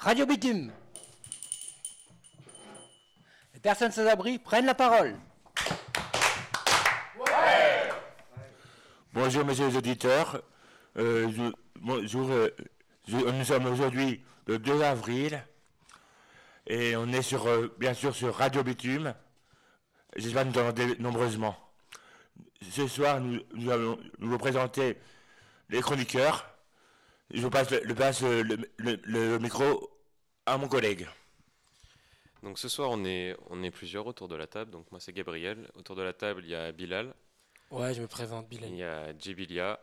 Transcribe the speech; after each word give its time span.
Radio 0.00 0.26
Bitume. 0.26 0.70
Les 3.52 3.60
personnes 3.60 3.90
sans 3.90 4.06
abri 4.06 4.38
prennent 4.38 4.66
la 4.66 4.74
parole. 4.74 5.16
Bonjour, 9.12 9.44
messieurs 9.44 9.66
les 9.66 9.76
auditeurs. 9.76 10.40
Euh, 10.96 11.50
bonjour, 11.80 12.30
euh, 12.30 12.48
nous 13.08 13.44
sommes 13.44 13.66
aujourd'hui 13.66 14.22
le 14.46 14.60
2 14.60 14.82
avril 14.82 15.42
et 16.68 16.94
on 16.94 17.08
est 17.08 17.22
sur, 17.22 17.48
euh, 17.48 17.74
bien 17.78 17.92
sûr 17.92 18.14
sur 18.14 18.36
Radio 18.36 18.62
Bitume. 18.62 19.12
J'espère 20.14 20.46
nous 20.46 20.52
entendre 20.52 20.94
nombreusement. 21.00 21.56
Ce 22.70 22.86
soir, 22.86 23.20
nous, 23.20 23.40
nous 23.52 23.70
allons 23.70 23.98
nous 24.20 24.38
présenter 24.38 24.96
les 25.70 25.80
chroniqueurs. 25.80 26.57
Je 27.30 27.46
passe 27.48 27.70
le, 27.70 27.80
le- 27.80 27.94
passe 27.94 28.22
le- 28.22 28.42
le- 28.42 28.70
le- 28.78 29.00
le 29.04 29.38
micro 29.38 29.90
à 30.46 30.56
mon 30.56 30.68
collègue. 30.68 31.06
Donc 32.42 32.58
ce 32.58 32.68
soir, 32.68 32.90
on 32.90 33.04
est, 33.04 33.36
on 33.50 33.62
est 33.62 33.70
plusieurs 33.70 34.06
autour 34.06 34.28
de 34.28 34.36
la 34.36 34.46
table. 34.46 34.70
Donc 34.70 34.90
moi, 34.90 35.00
c'est 35.00 35.12
Gabriel. 35.12 35.68
Autour 35.74 35.96
de 35.96 36.02
la 36.02 36.12
table, 36.12 36.42
il 36.44 36.50
y 36.50 36.54
a 36.54 36.72
Bilal, 36.72 37.14
Ouais, 37.70 37.92
je 37.92 38.00
me 38.00 38.06
présente, 38.06 38.46
il 38.50 38.58
Bilal. 38.58 38.74
y 38.76 38.82
a 38.82 39.18
Djibilia, 39.18 39.78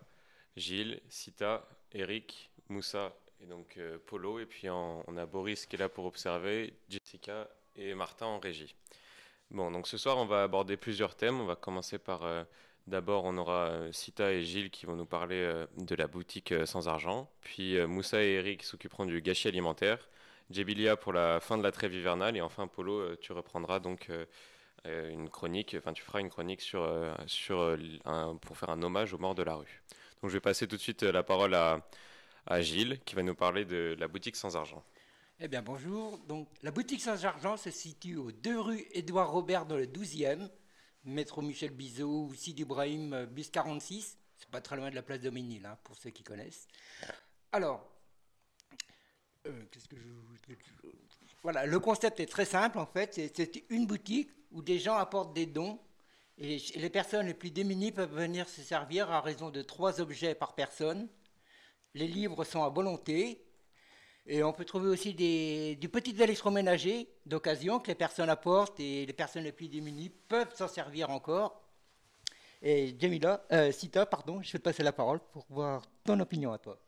Gilles, 0.57 0.99
Sita, 1.09 1.67
Eric, 1.91 2.49
Moussa 2.69 3.13
et 3.41 3.45
donc 3.45 3.77
euh, 3.77 3.99
Polo. 4.07 4.39
Et 4.39 4.45
puis 4.47 4.69
en- 4.69 5.03
on 5.07 5.17
a 5.17 5.25
Boris 5.27 5.65
qui 5.67 5.75
est 5.75 5.79
là 5.79 5.89
pour 5.89 6.05
observer, 6.05 6.73
Jessica 6.89 7.47
et 7.75 7.93
Martin 7.93 8.25
en 8.25 8.39
régie. 8.39 8.73
Bon, 9.51 9.69
donc 9.69 9.87
ce 9.87 9.97
soir, 9.97 10.17
on 10.17 10.25
va 10.25 10.41
aborder 10.43 10.77
plusieurs 10.77 11.15
thèmes. 11.15 11.39
On 11.39 11.45
va 11.45 11.55
commencer 11.55 11.99
par... 11.99 12.23
euh, 12.23 12.43
D'abord, 12.87 13.25
on 13.25 13.35
aura 13.37 13.69
euh, 13.69 13.91
Sita 13.91 14.31
et 14.31 14.43
Gilles 14.43 14.69
qui 14.69 14.85
vont 14.85 14.95
nous 14.95 15.07
parler 15.07 15.37
euh, 15.37 15.65
de 15.77 15.95
la 15.95 16.05
boutique 16.05 16.51
euh, 16.51 16.67
sans 16.67 16.87
argent. 16.87 17.27
Puis 17.41 17.79
Moussa 17.87 18.23
et 18.23 18.33
Eric 18.33 18.63
s'occuperont 18.63 19.05
du 19.05 19.21
gâchis 19.21 19.47
alimentaire. 19.47 20.07
Djebilia 20.51 20.95
pour 20.95 21.11
la 21.11 21.39
fin 21.39 21.57
de 21.57 21.63
la 21.63 21.71
trêve 21.71 21.93
hivernale. 21.95 22.37
Et 22.37 22.41
enfin, 22.41 22.67
Polo, 22.67 23.15
tu 23.15 23.33
reprendras 23.33 23.79
donc 23.79 24.11
une 24.85 25.27
chronique, 25.27 25.75
enfin, 25.79 25.93
tu 25.93 26.03
feras 26.03 26.19
une 26.19 26.29
chronique 26.29 26.61
sur, 26.61 26.87
sur, 27.25 27.75
pour 28.41 28.55
faire 28.55 28.69
un 28.69 28.83
hommage 28.83 29.11
aux 29.15 29.17
morts 29.17 29.33
de 29.33 29.41
la 29.41 29.55
rue. 29.55 29.81
Donc, 30.21 30.29
je 30.29 30.35
vais 30.35 30.41
passer 30.41 30.67
tout 30.67 30.75
de 30.75 30.81
suite 30.81 31.01
la 31.01 31.23
parole 31.23 31.55
à, 31.55 31.81
Gilles 32.61 32.99
qui 33.05 33.15
va 33.15 33.23
nous 33.23 33.33
parler 33.33 33.65
de 33.65 33.95
la 33.99 34.07
boutique 34.07 34.35
sans 34.35 34.55
argent. 34.55 34.83
Eh 35.39 35.47
bien, 35.47 35.63
bonjour. 35.63 36.19
Donc, 36.27 36.47
la 36.61 36.69
boutique 36.69 37.01
Saint-Argent 37.01 37.57
se 37.57 37.71
situe 37.71 38.15
aux 38.17 38.31
2 38.31 38.59
rue 38.59 38.85
Édouard 38.91 39.31
Robert 39.31 39.65
dans 39.65 39.77
le 39.77 39.87
12e, 39.87 40.47
métro 41.05 41.41
Michel 41.41 41.71
Bizot 41.71 42.25
ou 42.27 42.33
Sidi 42.33 42.63
Ibrahim, 42.63 43.13
euh, 43.13 43.25
bus 43.25 43.49
46. 43.49 44.17
C'est 44.37 44.49
pas 44.49 44.61
très 44.61 44.75
loin 44.75 44.89
de 44.89 44.95
la 44.95 45.01
place 45.01 45.21
Doménil, 45.21 45.65
hein, 45.65 45.77
pour 45.83 45.95
ceux 45.95 46.09
qui 46.09 46.23
connaissent. 46.23 46.67
Alors, 47.51 47.87
euh. 49.47 49.63
Voilà, 51.43 51.65
le 51.65 51.79
concept 51.79 52.19
est 52.19 52.25
très 52.25 52.45
simple 52.45 52.79
en 52.79 52.85
fait. 52.85 53.13
C'est- 53.13 53.63
une 53.69 53.85
boutique 53.85 54.29
où 54.51 54.61
des 54.61 54.79
gens 54.79 54.95
apportent 54.95 55.33
des 55.33 55.45
dons 55.45 55.79
et 56.37 56.57
les 56.75 56.89
personnes 56.89 57.27
les 57.27 57.33
plus 57.33 57.51
démunies 57.51 57.91
peuvent 57.91 58.13
venir 58.13 58.49
se 58.49 58.61
servir 58.61 59.11
à 59.11 59.21
raison 59.21 59.49
de 59.51 59.61
trois 59.61 60.01
objets 60.01 60.35
par 60.35 60.55
personne. 60.55 61.07
Les 61.93 62.07
livres 62.07 62.43
sont 62.43 62.63
à 62.63 62.69
volonté 62.69 63.44
et 64.27 64.43
on 64.43 64.53
peut 64.53 64.65
trouver 64.65 64.89
aussi 64.89 65.13
des, 65.13 65.75
du 65.75 65.87
petit 65.87 66.19
électroménager 66.19 67.07
d'occasion 67.25 67.79
que 67.79 67.87
les 67.87 67.95
personnes 67.95 68.29
apportent 68.29 68.79
et 68.79 69.05
les 69.05 69.13
personnes 69.13 69.43
les 69.43 69.51
plus 69.51 69.67
démunies 69.67 70.09
peuvent 70.09 70.53
s'en 70.55 70.67
servir 70.67 71.11
encore. 71.11 71.61
Et 72.61 72.95
Jamila, 72.99 73.45
euh, 73.51 73.71
Sita, 73.71 74.05
pardon, 74.07 74.41
je 74.41 74.51
vais 74.51 74.57
te 74.57 74.63
passer 74.63 74.81
la 74.81 74.91
parole 74.91 75.19
pour 75.31 75.45
voir 75.49 75.83
ton 76.03 76.19
opinion 76.19 76.51
à 76.51 76.57
toi. 76.57 76.79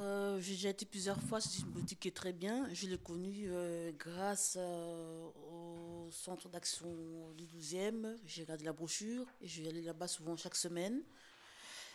Euh, 0.00 0.40
j'ai 0.40 0.68
été 0.68 0.86
plusieurs 0.86 1.20
fois, 1.20 1.40
c'est 1.40 1.60
une 1.60 1.70
boutique 1.70 2.00
qui 2.00 2.08
est 2.08 2.16
très 2.16 2.32
bien. 2.32 2.68
Je 2.72 2.88
l'ai 2.88 2.98
connue 2.98 3.46
euh, 3.48 3.92
grâce 3.96 4.56
au 4.56 6.08
centre 6.10 6.48
d'action 6.48 6.88
du 7.36 7.44
12e. 7.46 8.16
J'ai 8.26 8.42
regardé 8.42 8.64
la 8.64 8.72
brochure 8.72 9.26
et 9.40 9.46
je 9.46 9.62
vais 9.62 9.68
aller 9.68 9.82
là-bas 9.82 10.08
souvent 10.08 10.36
chaque 10.36 10.56
semaine. 10.56 11.02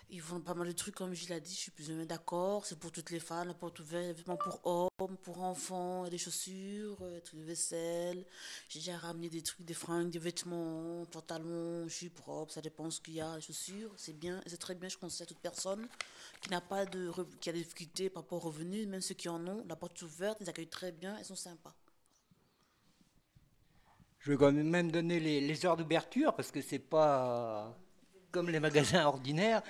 Ils 0.10 0.22
vendent 0.22 0.44
pas 0.44 0.54
mal 0.54 0.68
de 0.68 0.74
trucs, 0.74 0.94
comme 0.94 1.14
je 1.14 1.28
l'ai 1.28 1.42
dit, 1.42 1.54
je 1.54 1.60
suis 1.60 1.72
plus 1.72 1.90
ou 1.90 1.96
moins 1.96 2.06
d'accord. 2.06 2.66
C'est 2.66 2.78
pour 2.78 2.92
toutes 2.92 3.10
les 3.10 3.20
femmes, 3.20 3.48
la 3.48 3.54
porte 3.54 3.80
ouverte, 3.80 4.06
des 4.06 4.14
vêtements 4.14 4.38
pour 4.38 4.62
hommes, 4.64 5.18
pour 5.24 5.42
enfants, 5.42 6.08
des 6.08 6.20
chaussures, 6.20 6.98
euh, 7.02 7.20
trucs 7.20 7.40
de 7.40 7.46
vaisselle. 7.46 8.26
J'ai 8.70 8.80
déjà 8.80 8.98
ramené 8.98 9.30
des 9.30 9.42
trucs, 9.42 9.66
des 9.66 9.74
fringues, 9.74 10.12
des 10.12 10.20
vêtements, 10.20 11.06
pantalons, 11.06 11.88
jupes, 11.88 12.20
robes, 12.20 12.52
ça 12.52 12.62
dépend 12.62 12.92
ce 12.92 13.02
qu'il 13.02 13.16
y 13.16 13.22
a, 13.22 13.36
les 13.36 13.42
chaussures. 13.42 13.92
C'est 13.98 14.18
bien, 14.18 14.42
c'est 14.46 14.60
très 14.60 14.76
bien, 14.76 14.88
je 14.88 14.98
conseille 14.98 15.24
à 15.24 15.28
toute 15.28 15.40
personne 15.40 15.88
qui 16.42 16.50
n'a 16.50 16.62
pas 16.62 16.86
de 16.86 17.12
qui 17.40 17.50
a 17.50 17.54
des 17.54 17.60
difficultés 17.60 18.10
par 18.10 18.24
rapport 18.24 18.46
aux 18.46 18.50
revenus, 18.50 18.88
même 18.88 19.02
ceux 19.02 19.16
qui 19.16 19.30
en 19.30 19.46
ont, 19.48 19.64
la 19.68 19.76
porte 19.76 20.00
ouverte, 20.04 20.38
ils 20.42 20.50
accueillent 20.50 20.68
très 20.68 20.92
bien, 20.92 21.18
ils 21.18 21.26
sont 21.26 21.36
sympas. 21.36 21.74
Je 24.20 24.32
vais 24.32 24.38
quand 24.38 24.52
même 24.54 24.92
donner 24.92 25.20
les, 25.20 25.42
les 25.42 25.66
heures 25.66 25.76
d'ouverture 25.76 26.34
parce 26.36 26.52
que 26.52 26.62
c'est 26.62 26.80
pas 26.80 27.78
comme 28.34 28.50
les 28.50 28.60
magasins 28.60 29.06
ordinaires. 29.06 29.62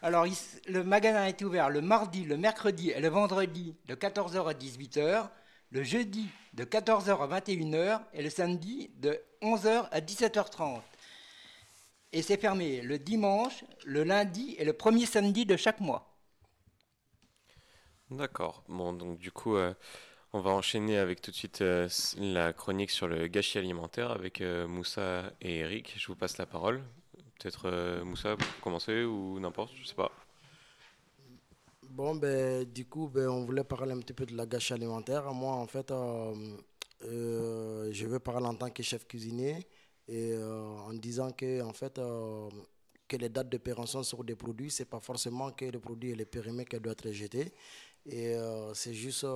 Alors, 0.00 0.26
le 0.68 0.82
magasin 0.82 1.26
est 1.26 1.42
ouvert 1.42 1.68
le 1.68 1.82
mardi, 1.82 2.24
le 2.24 2.38
mercredi 2.38 2.90
et 2.90 3.00
le 3.00 3.08
vendredi 3.08 3.74
de 3.86 3.94
14h 3.94 4.48
à 4.48 4.54
18h, 4.54 5.28
le 5.70 5.82
jeudi 5.82 6.28
de 6.54 6.64
14h 6.64 7.10
à 7.10 7.40
21h 7.40 8.00
et 8.14 8.22
le 8.22 8.30
samedi 8.30 8.90
de 8.96 9.20
11h 9.42 9.88
à 9.90 10.00
17h30. 10.00 10.80
Et 12.12 12.22
c'est 12.22 12.40
fermé 12.40 12.80
le 12.80 12.98
dimanche, 12.98 13.64
le 13.84 14.04
lundi 14.04 14.54
et 14.58 14.64
le 14.64 14.72
premier 14.72 15.06
samedi 15.06 15.44
de 15.44 15.56
chaque 15.56 15.80
mois. 15.80 16.08
D'accord. 18.10 18.62
Bon, 18.68 18.92
donc 18.92 19.18
du 19.18 19.32
coup, 19.32 19.56
euh, 19.56 19.72
on 20.32 20.40
va 20.40 20.50
enchaîner 20.50 20.98
avec 20.98 21.22
tout 21.22 21.30
de 21.30 21.36
suite 21.36 21.62
euh, 21.62 21.88
la 22.18 22.52
chronique 22.52 22.90
sur 22.90 23.08
le 23.08 23.26
gâchis 23.26 23.58
alimentaire 23.58 24.10
avec 24.10 24.42
euh, 24.42 24.68
Moussa 24.68 25.32
et 25.40 25.60
Eric. 25.60 25.94
Je 25.96 26.06
vous 26.08 26.16
passe 26.16 26.36
la 26.38 26.46
parole. 26.46 26.82
Peut-être 27.42 27.66
euh, 27.66 28.04
Moussa 28.04 28.36
pour 28.36 28.60
commencer 28.60 29.02
ou 29.02 29.40
n'importe, 29.40 29.72
je 29.74 29.84
sais 29.84 29.96
pas. 29.96 30.12
Bon, 31.90 32.14
ben, 32.14 32.64
du 32.64 32.86
coup, 32.86 33.08
ben, 33.08 33.28
on 33.28 33.44
voulait 33.44 33.64
parler 33.64 33.92
un 33.92 33.98
petit 33.98 34.12
peu 34.12 34.24
de 34.24 34.36
la 34.36 34.46
gâchis 34.46 34.74
alimentaire. 34.74 35.32
Moi, 35.34 35.52
en 35.52 35.66
fait, 35.66 35.90
euh, 35.90 36.34
euh, 37.02 37.88
je 37.90 38.06
veux 38.06 38.20
parler 38.20 38.46
en 38.46 38.54
tant 38.54 38.70
que 38.70 38.84
chef 38.84 39.08
cuisinier 39.08 39.66
et 40.06 40.36
en 40.36 40.92
disant 40.92 41.32
que, 41.32 41.62
en 41.62 41.72
fait, 41.72 42.00
que 43.08 43.16
les 43.16 43.28
dates 43.28 43.48
de 43.48 43.58
péremption 43.58 44.04
sur 44.04 44.22
des 44.22 44.36
produits, 44.36 44.70
c'est 44.70 44.84
pas 44.84 45.00
forcément 45.00 45.50
que 45.50 45.64
le 45.64 45.80
produit 45.80 46.10
est 46.10 46.24
périmé 46.24 46.64
qui 46.64 46.78
doit 46.78 46.92
être 46.92 47.10
jeté. 47.10 47.52
Et 48.06 48.34
c'est 48.74 48.94
juste, 48.94 49.26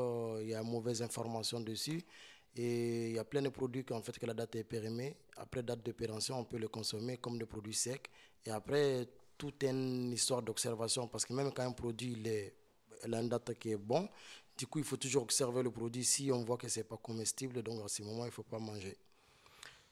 il 0.40 0.48
y 0.48 0.54
a 0.54 0.62
mauvaise 0.62 1.02
information 1.02 1.60
dessus. 1.60 2.02
Et 2.58 3.10
il 3.10 3.14
y 3.14 3.18
a 3.18 3.24
plein 3.24 3.42
de 3.42 3.50
produits 3.50 3.84
qu'en 3.84 4.00
fait, 4.00 4.18
que 4.18 4.24
la 4.24 4.32
date 4.32 4.56
est 4.56 4.64
périmée. 4.64 5.14
Après 5.36 5.62
date 5.62 5.84
de 5.84 5.92
péremption, 5.92 6.38
on 6.38 6.44
peut 6.44 6.58
le 6.58 6.68
consommer 6.68 7.18
comme 7.18 7.38
des 7.38 7.44
produits 7.44 7.74
secs. 7.74 8.10
Et 8.46 8.50
après, 8.50 9.06
tout 9.36 9.52
est 9.62 9.68
une 9.70 10.12
histoire 10.12 10.42
d'observation 10.42 11.06
parce 11.08 11.26
que 11.26 11.34
même 11.34 11.52
quand 11.52 11.64
un 11.64 11.72
produit 11.72 12.12
il 12.12 12.26
est, 12.26 12.54
il 13.06 13.14
a 13.14 13.20
une 13.20 13.28
date 13.28 13.52
qui 13.58 13.72
est 13.72 13.76
bon, 13.76 14.08
du 14.56 14.66
coup, 14.66 14.78
il 14.78 14.84
faut 14.84 14.96
toujours 14.96 15.22
observer 15.22 15.62
le 15.62 15.70
produit. 15.70 16.02
Si 16.02 16.32
on 16.32 16.42
voit 16.44 16.56
que 16.56 16.68
c'est 16.68 16.84
pas 16.84 16.96
comestible, 16.96 17.62
donc 17.62 17.84
à 17.84 17.88
ce 17.88 18.02
moment, 18.02 18.24
il 18.24 18.32
faut 18.32 18.42
pas 18.42 18.58
manger. 18.58 18.96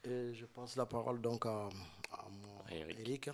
Et 0.03 0.33
je 0.33 0.47
passe 0.47 0.77
la 0.77 0.87
parole 0.87 1.21
donc 1.21 1.45
à, 1.45 1.69
à 2.13 2.29
mon 2.31 2.75
Eric. 2.75 2.99
Eric. 3.01 3.31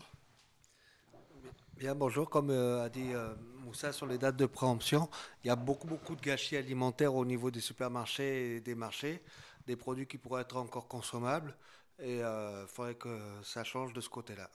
Bien, 1.76 1.94
bonjour. 1.94 2.28
Comme 2.28 2.50
euh, 2.50 2.82
a 2.82 2.88
dit 2.88 3.12
euh, 3.12 3.34
Moussa 3.70 3.92
sur 3.92 4.06
les 4.06 4.18
dates 4.18 4.36
de 4.36 4.46
préemption, 4.46 5.08
il 5.44 5.46
y 5.46 5.50
a 5.50 5.56
beaucoup, 5.56 5.86
beaucoup 5.86 6.16
de 6.16 6.20
gâchis 6.20 6.56
alimentaires 6.56 7.14
au 7.14 7.24
niveau 7.24 7.52
des 7.52 7.60
supermarchés 7.60 8.56
et 8.56 8.60
des 8.60 8.74
marchés, 8.74 9.22
des 9.66 9.76
produits 9.76 10.06
qui 10.06 10.18
pourraient 10.18 10.42
être 10.42 10.56
encore 10.56 10.88
consommables. 10.88 11.54
Et 12.00 12.16
il 12.16 12.66
faudrait 12.66 12.96
que 12.96 13.16
ça 13.44 13.62
change 13.62 13.92
de 13.92 14.00
ce 14.00 14.08
côté-là. 14.08 14.50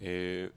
Et 0.00 0.48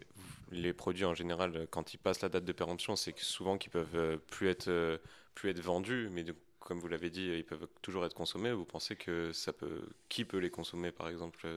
les 0.52 0.74
produits 0.74 1.06
en 1.06 1.14
général, 1.14 1.68
quand 1.70 1.94
ils 1.94 1.98
passent 1.98 2.22
la 2.22 2.30
date 2.30 2.46
de 2.46 2.52
péremption, 2.52 2.96
c'est 2.96 3.18
souvent 3.18 3.58
qu'ils 3.58 3.72
peuvent 3.72 3.96
euh, 3.96 4.18
plus 4.18 4.50
être, 4.50 4.68
euh, 4.68 4.98
plus 5.36 5.50
être 5.50 5.62
vendus, 5.62 6.10
mais 6.12 6.26
comme 6.60 6.80
vous 6.80 6.88
l'avez 6.88 7.10
dit, 7.10 7.28
ils 7.28 7.46
peuvent 7.46 7.68
toujours 7.82 8.06
être 8.06 8.14
consommés. 8.14 8.52
Vous 8.52 8.66
pensez 8.66 8.96
que 8.96 9.32
ça 9.32 9.54
peut, 9.54 9.90
qui 10.10 10.26
peut 10.26 10.40
les 10.40 10.50
consommer 10.50 10.92
par 10.92 11.08
exemple 11.08 11.48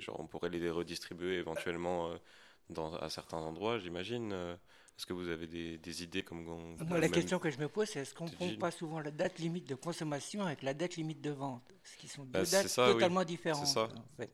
genre 0.00 0.18
on 0.20 0.26
pourrait 0.26 0.50
les 0.50 0.70
redistribuer 0.70 1.36
éventuellement 1.36 2.10
euh, 2.10 2.16
dans, 2.68 2.94
à 2.96 3.08
certains 3.10 3.38
endroits, 3.38 3.78
j'imagine. 3.78 4.34
Est-ce 5.00 5.06
que 5.06 5.14
vous 5.14 5.30
avez 5.30 5.46
des, 5.46 5.78
des 5.78 6.02
idées 6.02 6.22
comme 6.22 6.46
on- 6.46 6.76
Moi, 6.84 6.98
la 6.98 7.00
même- 7.00 7.10
question 7.10 7.38
que 7.38 7.48
je 7.50 7.58
me 7.58 7.70
pose, 7.70 7.88
c'est 7.88 8.00
est-ce 8.00 8.12
qu'on 8.14 8.26
ne 8.26 8.30
prend 8.32 8.54
pas 8.56 8.70
souvent 8.70 9.00
la 9.00 9.10
date 9.10 9.38
limite 9.38 9.66
de 9.66 9.74
consommation 9.74 10.44
avec 10.44 10.60
la 10.62 10.74
date 10.74 10.96
limite 10.96 11.22
de 11.22 11.30
vente? 11.30 11.62
Ce 11.84 11.96
qui 11.96 12.06
sont 12.06 12.24
deux 12.24 12.32
Bah, 12.32 12.44
c'est 12.44 12.56
dates 12.64 12.68
ça, 12.68 12.86
oui. 12.88 12.92
totalement 12.92 13.24
différentes. 13.24 13.66
C'est 13.66 13.72
ça. 13.72 13.84
en 13.96 14.16
fait. 14.18 14.30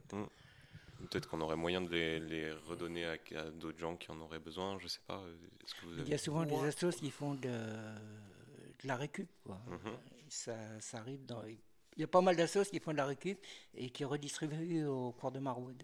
Peut-être 0.98 1.28
qu'on 1.28 1.40
aurait 1.40 1.54
moyen 1.54 1.82
de 1.82 1.88
les, 1.90 2.18
les 2.18 2.50
redonner 2.50 3.04
à, 3.04 3.12
à 3.36 3.44
d'autres 3.50 3.78
gens 3.78 3.96
qui 3.96 4.10
en 4.10 4.18
auraient 4.20 4.40
besoin, 4.40 4.76
je 4.80 4.88
sais 4.88 4.98
pas. 5.06 5.22
Est-ce 5.64 5.74
que 5.76 5.86
vous 5.86 6.00
Il 6.00 6.08
y 6.08 6.14
a 6.14 6.18
souvent 6.18 6.44
des 6.44 6.58
assos 6.64 6.90
qui 6.98 7.12
font 7.12 7.34
de, 7.34 7.42
de 7.42 8.88
la 8.88 8.96
récup. 8.96 9.28
Quoi. 9.44 9.60
Mhm. 9.68 9.92
Ça, 10.28 10.56
ça 10.80 10.98
arrive 10.98 11.24
dans. 11.26 11.44
Il 11.44 12.00
y 12.00 12.02
a 12.02 12.08
pas 12.08 12.22
mal 12.22 12.34
d'assos 12.34 12.64
qui 12.64 12.80
font 12.80 12.90
de 12.90 12.96
la 12.96 13.06
récup 13.06 13.38
et 13.72 13.88
qui 13.90 14.04
redistribuent 14.04 14.84
au 14.86 15.12
cours 15.12 15.30
de 15.30 15.38
Marwood. 15.38 15.80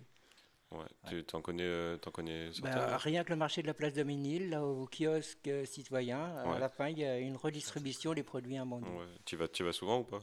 Ouais. 0.72 0.86
Tu 1.10 1.24
t'en 1.24 1.40
connais, 1.42 1.64
euh, 1.64 1.98
connais 2.12 2.50
Bah, 2.62 2.96
rien 2.96 3.24
que 3.24 3.30
le 3.30 3.36
marché 3.36 3.60
de 3.62 3.66
la 3.66 3.74
place 3.74 3.92
Doménil, 3.92 4.50
là, 4.50 4.64
au 4.64 4.86
kiosque 4.86 5.46
euh, 5.48 5.64
citoyen, 5.66 6.34
à 6.38 6.58
la 6.58 6.68
fin, 6.68 6.88
il 6.88 6.98
y 6.98 7.04
a 7.04 7.18
une 7.18 7.36
redistribution 7.36 8.14
des 8.14 8.22
produits 8.22 8.56
invendus. 8.56 8.88
Ouais. 8.88 9.04
Tu 9.24 9.36
vas, 9.36 9.48
tu 9.48 9.64
vas 9.64 9.72
souvent 9.72 9.98
ou 10.00 10.04
pas? 10.04 10.20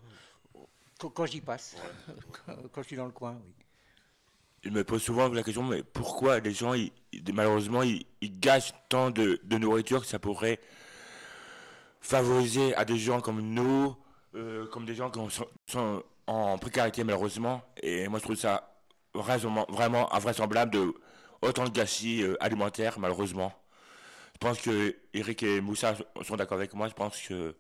Quand, 1.00 1.10
quand 1.10 1.26
j'y 1.28 1.42
passe, 1.42 1.76
quand, 2.46 2.56
quand 2.72 2.82
je 2.82 2.88
suis 2.88 2.96
dans 2.98 3.06
le 3.06 3.12
coin, 3.12 3.40
oui. 3.46 3.54
Je 4.62 4.70
me 4.70 4.84
pose 4.84 5.02
souvent 5.02 5.30
la 5.30 5.42
question, 5.44 5.64
mais 5.64 5.84
pourquoi 5.84 6.40
les 6.42 6.52
gens, 6.52 6.74
ils- 6.74 6.92
ils- 7.14 7.24
malheureusement, 7.34 7.82
ils, 7.82 8.06
ils 8.20 8.38
gâchent 8.40 8.74
tant 8.90 9.10
de, 9.10 9.40
de 9.44 9.58
nourriture 9.58 10.02
que 10.02 10.08
ça 10.08 10.20
pourrait 10.20 10.60
favoriser 12.02 12.76
à 12.76 12.86
des 12.86 12.98
gens 12.98 13.22
comme 13.22 13.42
nous, 13.42 13.96
euh, 14.36 14.66
comme 14.68 14.86
des 14.86 14.96
gens 14.96 15.10
qui 15.10 15.20
sont, 15.30 15.48
sont 15.68 16.04
en 16.28 16.58
précarité 16.58 17.04
malheureusement. 17.04 17.62
Et 17.82 18.08
moi, 18.08 18.20
je 18.20 18.24
trouve 18.24 18.36
ça 18.36 18.79
vraiment, 19.14 19.66
vraiment 19.70 20.14
invraisemblable 20.14 20.72
de 20.72 20.94
autant 21.42 21.66
de 21.66 21.70
gâchis 21.72 22.22
euh, 22.24 22.36
alimentaires, 22.44 23.00
malheureusement. 23.00 23.54
Je 24.34 24.40
pense 24.40 24.62
que 24.62 24.96
Eric 25.14 25.44
et 25.44 25.62
Moussa 25.62 25.96
sont 26.24 26.36
d'accord 26.38 26.58
avec 26.58 26.74
moi. 26.74 26.88
Je 26.90 26.94
pense 26.94 27.22
que 27.22 27.56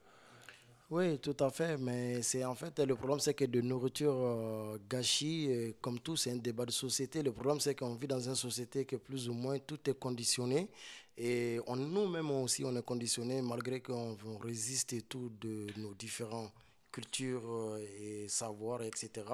Oui, 0.89 1.19
tout 1.19 1.35
à 1.39 1.51
fait, 1.51 1.77
mais 1.77 2.23
c'est 2.23 2.43
en 2.43 2.55
fait 2.55 2.79
le 2.79 2.95
problème, 2.95 3.19
c'est 3.19 3.35
que 3.35 3.45
de 3.45 3.61
nourriture 3.61 4.11
euh, 4.15 4.77
gâchis, 4.89 5.47
euh, 5.49 5.71
comme 5.81 5.99
tout, 5.99 6.15
c'est 6.15 6.31
un 6.31 6.37
débat 6.37 6.65
de 6.65 6.71
société. 6.71 7.21
Le 7.21 7.31
problème, 7.31 7.59
c'est 7.59 7.75
qu'on 7.75 7.93
vit 7.93 8.07
dans 8.07 8.19
une 8.19 8.33
société 8.35 8.85
que 8.85 8.95
plus 8.95 9.29
ou 9.29 9.33
moins 9.33 9.59
tout 9.59 9.79
est 9.87 9.93
conditionné. 9.99 10.67
Et 11.15 11.59
nous-mêmes 11.67 12.31
aussi, 12.31 12.63
on 12.65 12.75
est 12.75 12.81
conditionné, 12.83 13.39
malgré 13.43 13.81
qu'on 13.81 14.17
on 14.25 14.37
résiste 14.39 14.93
et 14.93 15.03
tout 15.03 15.29
de 15.39 15.67
nos 15.77 15.93
différentes 15.93 16.51
cultures 16.91 17.43
euh, 17.47 17.85
et 17.99 18.27
savoirs, 18.27 18.81
etc. 18.81 19.25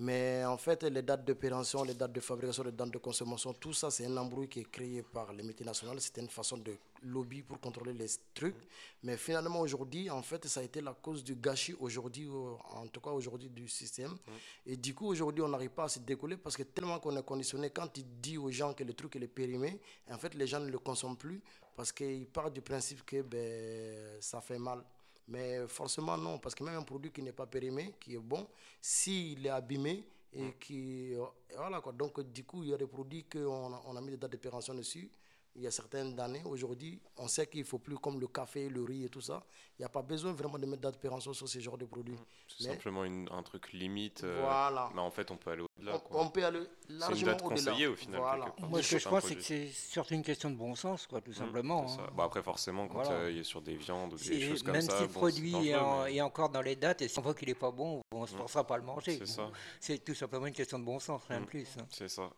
Mais 0.00 0.44
en 0.44 0.56
fait, 0.56 0.84
les 0.84 1.02
dates 1.02 1.24
de 1.24 1.32
péremption, 1.32 1.82
les 1.82 1.94
dates 1.94 2.12
de 2.12 2.20
fabrication, 2.20 2.62
les 2.62 2.70
dates 2.70 2.90
de 2.92 2.98
consommation, 2.98 3.52
tout 3.54 3.72
ça, 3.72 3.90
c'est 3.90 4.06
un 4.06 4.16
embrouille 4.16 4.48
qui 4.48 4.60
est 4.60 4.70
créé 4.70 5.02
par 5.02 5.32
les 5.32 5.42
multinationales. 5.42 6.00
C'était 6.00 6.20
une 6.20 6.28
façon 6.28 6.56
de 6.58 6.76
lobby 7.02 7.42
pour 7.42 7.58
contrôler 7.58 7.92
les 7.92 8.06
trucs. 8.32 8.54
Mais 9.02 9.16
finalement, 9.16 9.58
aujourd'hui, 9.60 10.08
en 10.08 10.22
fait, 10.22 10.46
ça 10.46 10.60
a 10.60 10.62
été 10.62 10.80
la 10.80 10.94
cause 10.94 11.24
du 11.24 11.34
gâchis 11.34 11.74
aujourd'hui, 11.80 12.26
euh, 12.26 12.54
en 12.76 12.86
tout 12.86 13.00
cas 13.00 13.10
aujourd'hui 13.10 13.48
du 13.48 13.66
système. 13.68 14.16
Et 14.64 14.76
du 14.76 14.94
coup, 14.94 15.06
aujourd'hui, 15.08 15.42
on 15.42 15.48
n'arrive 15.48 15.70
pas 15.70 15.84
à 15.84 15.88
se 15.88 15.98
décoller 15.98 16.36
parce 16.36 16.56
que 16.56 16.62
tellement 16.62 17.00
qu'on 17.00 17.16
est 17.16 17.24
conditionné, 17.24 17.70
quand 17.70 17.96
il 17.98 18.06
dit 18.20 18.38
aux 18.38 18.52
gens 18.52 18.74
que 18.74 18.84
le 18.84 18.94
truc 18.94 19.16
est 19.16 19.26
périmé, 19.26 19.80
en 20.10 20.18
fait, 20.18 20.32
les 20.34 20.46
gens 20.46 20.60
ne 20.60 20.70
le 20.70 20.78
consomment 20.78 21.16
plus 21.16 21.40
parce 21.74 21.90
qu'ils 21.90 22.26
partent 22.26 22.54
du 22.54 22.62
principe 22.62 23.04
que 23.04 23.22
ben, 23.22 24.20
ça 24.20 24.40
fait 24.40 24.58
mal. 24.58 24.84
Mais 25.28 25.66
forcément, 25.68 26.16
non, 26.16 26.38
parce 26.38 26.54
que 26.54 26.64
même 26.64 26.76
un 26.76 26.82
produit 26.82 27.10
qui 27.12 27.22
n'est 27.22 27.32
pas 27.32 27.46
périmé, 27.46 27.94
qui 28.00 28.14
est 28.14 28.18
bon, 28.18 28.46
s'il 28.80 29.46
est 29.46 29.50
abîmé, 29.50 30.04
et 30.32 30.54
qui. 30.58 31.14
euh, 31.14 31.24
Voilà 31.56 31.80
quoi. 31.80 31.92
Donc, 31.92 32.20
du 32.32 32.44
coup, 32.44 32.62
il 32.62 32.70
y 32.70 32.74
a 32.74 32.78
des 32.78 32.86
produits 32.86 33.24
qu'on 33.24 33.72
a, 33.74 33.82
on 33.86 33.96
a 33.96 34.00
mis 34.00 34.10
des 34.10 34.16
dates 34.16 34.32
de 34.32 34.36
péremption 34.38 34.74
dessus. 34.74 35.10
Il 35.56 35.62
y 35.62 35.66
a 35.66 35.70
certaines 35.72 36.18
années, 36.20 36.42
aujourd'hui, 36.44 37.00
on 37.16 37.26
sait 37.26 37.46
qu'il 37.48 37.60
ne 37.60 37.64
faut 37.64 37.78
plus, 37.80 37.96
comme 37.98 38.20
le 38.20 38.28
café, 38.28 38.68
le 38.68 38.84
riz 38.84 39.04
et 39.06 39.08
tout 39.08 39.20
ça, 39.20 39.42
il 39.76 39.82
n'y 39.82 39.86
a 39.86 39.88
pas 39.88 40.02
besoin 40.02 40.32
vraiment 40.32 40.56
de 40.56 40.66
mettre 40.66 40.92
péremption 40.98 41.32
sur 41.32 41.48
ce 41.48 41.58
genre 41.58 41.76
de 41.76 41.84
produits. 41.84 42.16
C'est 42.46 42.64
Mais- 42.68 42.74
simplement 42.74 43.04
une- 43.04 43.28
un 43.32 43.42
truc 43.42 43.72
limite. 43.72 44.22
euh, 44.22 44.40
Voilà. 44.40 44.88
Mais 44.94 45.00
en 45.00 45.10
fait, 45.10 45.28
on 45.32 45.36
peut 45.36 45.50
aller 45.50 45.62
au-delà. 45.62 45.96
On, 45.96 45.98
quoi. 45.98 46.20
on 46.22 46.28
peut 46.30 46.44
aller 46.44 46.60
C'est 46.86 46.92
une 46.92 46.98
largement 47.00 47.32
date 47.32 47.42
au-delà. 47.44 47.56
conseillée 47.72 47.86
au 47.88 47.96
final. 47.96 48.20
Voilà. 48.20 48.54
Moi, 48.68 48.82
ce 48.82 48.90
que 48.92 48.98
je 48.98 49.02
C'est 49.02 49.10
pense, 49.10 49.24
c'est 49.26 49.34
que 49.34 49.40
c'est 49.42 49.66
surtout 49.66 50.14
une 50.14 50.22
question 50.22 50.50
de 50.50 50.54
bon 50.56 50.76
sens, 50.76 51.08
quoi, 51.08 51.20
tout 51.20 51.32
Mmh, 51.32 51.34
simplement. 51.34 51.88
c'est 51.88 51.96
ça. 51.96 52.02
hein. 52.02 52.10
Bon, 52.14 52.22
après, 52.22 52.42
forcément, 52.42 52.86
quand 52.86 53.02
Voilà. 53.02 53.10
euh, 53.12 53.30
il 53.32 53.38
est 53.38 53.42
sur 53.44 53.60
des 53.60 53.74
viandes 53.74 54.12
ou 54.12 54.16
des 54.16 54.22
C'est- 54.22 54.40
choses 54.40 54.62
comme 54.62 54.72
même 54.74 54.82
ça. 54.82 54.96
si 54.96 55.02
le 55.02 55.08
bon, 55.08 55.14
produit 55.14 55.52
c'est 55.52 55.66
est, 55.66 55.72
dangereux, 55.72 55.86
en- 55.88 56.04
mais 56.04 56.14
est 56.14 56.20
encore 56.20 56.50
dans 56.50 56.62
les 56.62 56.76
dates, 56.76 57.02
et 57.02 57.08
si 57.08 57.18
on 57.18 57.22
voit 57.22 57.34
qu'il 57.34 57.48
n'est 57.48 57.54
pas 57.54 57.72
bon, 57.72 58.00
on 58.12 58.20
ne 58.22 58.26
se 58.26 58.36
forcera 58.36 58.64
pas 58.64 58.76
à 58.76 58.78
le 58.78 58.84
manger. 58.84 59.18
C'est 59.18 59.26
ça. 59.26 59.50
C'est 59.80 59.98
tout 60.04 60.14
simplement 60.14 60.46
une 60.46 60.54
question 60.54 60.78
de 60.78 60.84
bon 60.84 61.00
sens, 61.00 61.20
rien 61.28 61.40
de 61.40 61.46
plus. 61.46 61.66
hein. 61.80 61.86
C'est 61.90 62.08
ça. 62.08 62.30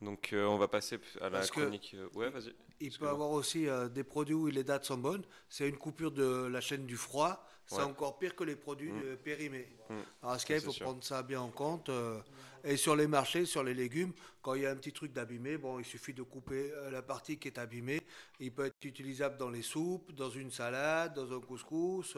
Donc, 0.00 0.32
euh, 0.32 0.46
on 0.46 0.58
va 0.58 0.68
passer 0.68 0.98
à 1.20 1.24
la 1.24 1.30
Parce 1.38 1.50
que- 1.50 1.60
chronique. 1.60 1.94
euh, 1.98 2.08
Ouais, 2.14 2.30
vas-y. 2.30 2.54
Il 2.80 2.96
peut 2.96 3.08
avoir 3.08 3.30
aussi 3.30 3.66
euh, 3.68 3.88
des 3.88 4.04
produits 4.04 4.34
où 4.34 4.46
les 4.46 4.62
dates 4.62 4.84
sont 4.84 4.98
bonnes. 4.98 5.24
C'est 5.48 5.68
une 5.68 5.76
coupure 5.76 6.12
de 6.12 6.46
la 6.46 6.60
chaîne 6.60 6.86
du 6.86 6.96
froid. 6.96 7.44
C'est 7.66 7.76
Ouais. 7.78 7.82
encore 7.82 8.18
pire 8.18 8.34
que 8.36 8.44
les 8.44 8.56
produits 8.56 8.92
Mm. 8.92 9.16
périmés. 9.24 9.68
Mm. 9.90 9.94
Alors, 10.22 10.40
ce 10.40 10.46
qu'il 10.46 10.60
faut 10.60 10.70
sûr. 10.70 10.84
prendre 10.84 11.02
ça 11.04 11.22
bien 11.22 11.40
en 11.40 11.50
compte. 11.50 11.88
euh, 11.88 12.20
et 12.64 12.76
sur 12.76 12.96
les 12.96 13.06
marchés, 13.06 13.44
sur 13.44 13.62
les 13.62 13.74
légumes, 13.74 14.12
quand 14.42 14.54
il 14.54 14.62
y 14.62 14.66
a 14.66 14.70
un 14.70 14.76
petit 14.76 14.92
truc 14.92 15.12
d'abîmé, 15.12 15.58
bon, 15.58 15.78
il 15.78 15.84
suffit 15.84 16.14
de 16.14 16.22
couper 16.22 16.70
euh, 16.72 16.90
la 16.90 17.02
partie 17.02 17.38
qui 17.38 17.48
est 17.48 17.58
abîmée. 17.58 18.00
Il 18.40 18.52
peut 18.52 18.66
être 18.66 18.84
utilisable 18.84 19.36
dans 19.36 19.50
les 19.50 19.62
soupes, 19.62 20.12
dans 20.12 20.30
une 20.30 20.50
salade, 20.50 21.14
dans 21.14 21.36
un 21.36 21.40
couscous. 21.40 22.16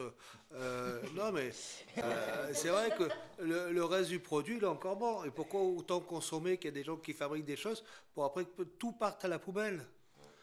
euh, 0.53 1.01
non, 1.15 1.31
mais 1.31 1.51
euh, 1.97 2.51
c'est 2.53 2.69
vrai 2.69 2.89
que 2.97 3.03
le, 3.43 3.71
le 3.71 3.83
reste 3.83 4.09
du 4.09 4.19
produit, 4.19 4.57
il 4.57 4.63
est 4.63 4.67
encore 4.67 4.95
bon. 4.97 5.23
Et 5.23 5.31
pourquoi 5.31 5.61
autant 5.61 5.99
consommer 5.99 6.57
qu'il 6.57 6.65
y 6.65 6.73
a 6.73 6.75
des 6.75 6.83
gens 6.83 6.97
qui 6.97 7.13
fabriquent 7.13 7.45
des 7.45 7.57
choses 7.57 7.83
pour 8.13 8.25
après 8.25 8.45
que 8.45 8.63
tout 8.63 8.93
parte 8.93 9.25
à 9.25 9.27
la 9.27 9.39
poubelle? 9.39 9.85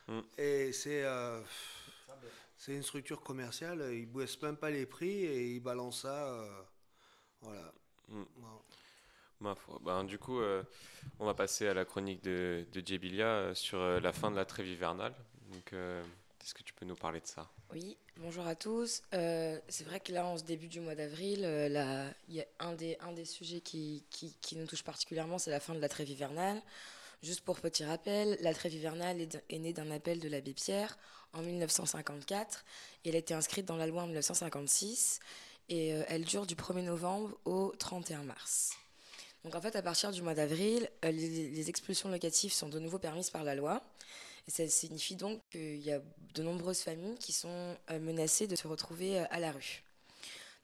Mm. 0.09 0.21
Et 0.39 0.73
c'est 0.73 1.05
euh, 1.05 1.41
c'est 2.56 2.75
une 2.75 2.83
structure 2.83 3.23
commerciale, 3.23 3.89
ils 3.93 4.09
ne 4.09 4.19
baissent 4.19 4.41
même 4.43 4.56
pas 4.56 4.71
les 4.71 4.85
prix 4.87 5.25
et 5.25 5.55
ils 5.55 5.61
balancent 5.61 6.03
ça. 6.03 6.29
euh, 6.29 6.62
voilà. 7.41 7.73
Mm. 8.09 8.23
Bon. 8.37 8.62
Ben, 9.40 10.05
du 10.05 10.19
coup, 10.19 10.40
euh, 10.40 10.62
on 11.20 11.26
va 11.26 11.35
passer 11.35 11.69
à 11.69 11.75
la 11.75 11.85
chronique 11.85 12.23
de, 12.25 12.67
de 12.73 12.82
euh, 13.23 13.55
sur 13.55 13.79
euh, 13.79 14.00
la 14.00 14.12
fin 14.12 14.31
de 14.31 14.37
la 14.37 14.44
trêve 14.44 14.67
hivernale. 14.67 15.14
Donc, 15.52 15.73
est-ce 15.73 16.52
que 16.52 16.62
tu 16.62 16.75
peux 16.75 16.85
nous 16.85 16.96
parler 16.96 17.20
de 17.20 17.26
ça? 17.26 17.49
Oui, 17.73 17.96
bonjour 18.17 18.46
à 18.46 18.55
tous. 18.55 19.02
C'est 19.12 19.85
vrai 19.85 20.00
que 20.00 20.12
là, 20.12 20.26
en 20.26 20.37
ce 20.37 20.44
début 20.44 20.69
du 20.69 20.81
mois 20.81 20.94
d'avril, 20.94 21.40
il 22.29 22.35
y 22.35 22.40
a 22.40 22.46
un 22.61 22.75
des, 22.75 23.25
sujets 23.25 23.61
qui, 23.61 24.05
nous 24.56 24.67
touche 24.67 24.82
particulièrement, 24.82 25.38
c'est 25.38 25.50
la 25.50 25.61
fin 25.61 25.75
de 25.75 25.81
la 25.81 25.88
trêve 25.88 26.11
hivernale. 26.11 26.61
Juste 27.23 27.40
pour 27.40 27.61
petit 27.61 27.85
rappel, 27.85 28.37
la 28.43 28.52
trêve 28.52 28.75
hivernale 28.75 29.20
est, 29.20 29.58
née 29.58 29.73
d'un 29.73 29.90
appel 29.90 30.20
de 30.20 30.29
l'abbé 30.29 30.52
Pierre 30.52 30.99
en 31.32 31.43
1954 31.43 32.64
et 33.05 33.08
elle 33.08 33.17
a 33.17 33.19
été 33.19 33.35
inscrite 33.35 33.67
dans 33.67 33.76
la 33.76 33.87
loi 33.87 34.02
en 34.02 34.06
1956 34.06 35.20
et 35.70 35.88
elle 35.88 36.25
dure 36.25 36.46
du 36.46 36.55
1er 36.55 36.85
novembre 36.85 37.37
au 37.44 37.73
31 37.79 38.23
mars. 38.23 38.76
Donc 39.49 39.55
en 39.55 39.62
fait, 39.62 39.77
à 39.77 39.83
partir 39.83 40.11
du 40.11 40.21
mois 40.21 40.35
d'avril, 40.35 40.91
euh, 41.06 41.11
les, 41.11 41.71
expulsions 41.71 42.11
locatives 42.11 42.53
sont 42.53 42.69
de 42.69 42.79
nouveau 42.79 42.99
permises 42.99 43.31
par 43.31 43.45
la 43.45 43.55
loi. 43.55 43.83
Et 44.47 44.50
ça 44.50 44.69
signifie 44.69 45.17
donc 45.17 45.41
qu'il 45.50 45.81
y 45.81 45.91
a 45.91 46.03
de 46.35 46.43
nombreuses 46.43 46.81
familles 46.81 47.17
qui 47.19 47.33
sont 47.33 47.75
euh, 47.91 47.99
menacées 47.99 48.47
de 48.47 48.55
se 48.56 48.69
retrouver 48.69 49.19
euh, 49.19 49.25
à 49.31 49.41
la 49.41 49.50
rue. 49.50 49.85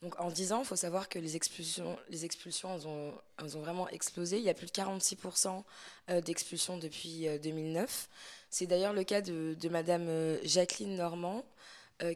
Donc 0.03 0.21
en 0.21 0.29
10 0.31 0.53
ans, 0.53 0.59
il 0.61 0.67
faut 0.67 0.77
savoir 0.77 1.09
que 1.09 1.19
les 1.19 1.35
expulsions, 1.35 1.99
les 2.11 2.27
elles 2.27 2.87
ont, 2.87 3.61
vraiment 3.61 3.89
explosé. 3.89 4.37
Il 4.37 4.45
y 4.45 4.51
a 4.51 4.55
plus 4.55 4.67
de 4.67 4.73
46% 4.73 5.63
euh, 6.11 6.21
d'expulsions 6.21 6.77
depuis 6.77 7.27
euh, 7.27 7.39
2009. 7.39 8.11
C'est 8.51 8.67
d'ailleurs 8.67 8.93
le 8.93 9.03
cas 9.03 9.23
de, 9.23 9.57
de 9.59 9.69
Madame 9.71 10.37
Jacqueline 10.43 10.97
Normand, 10.97 11.43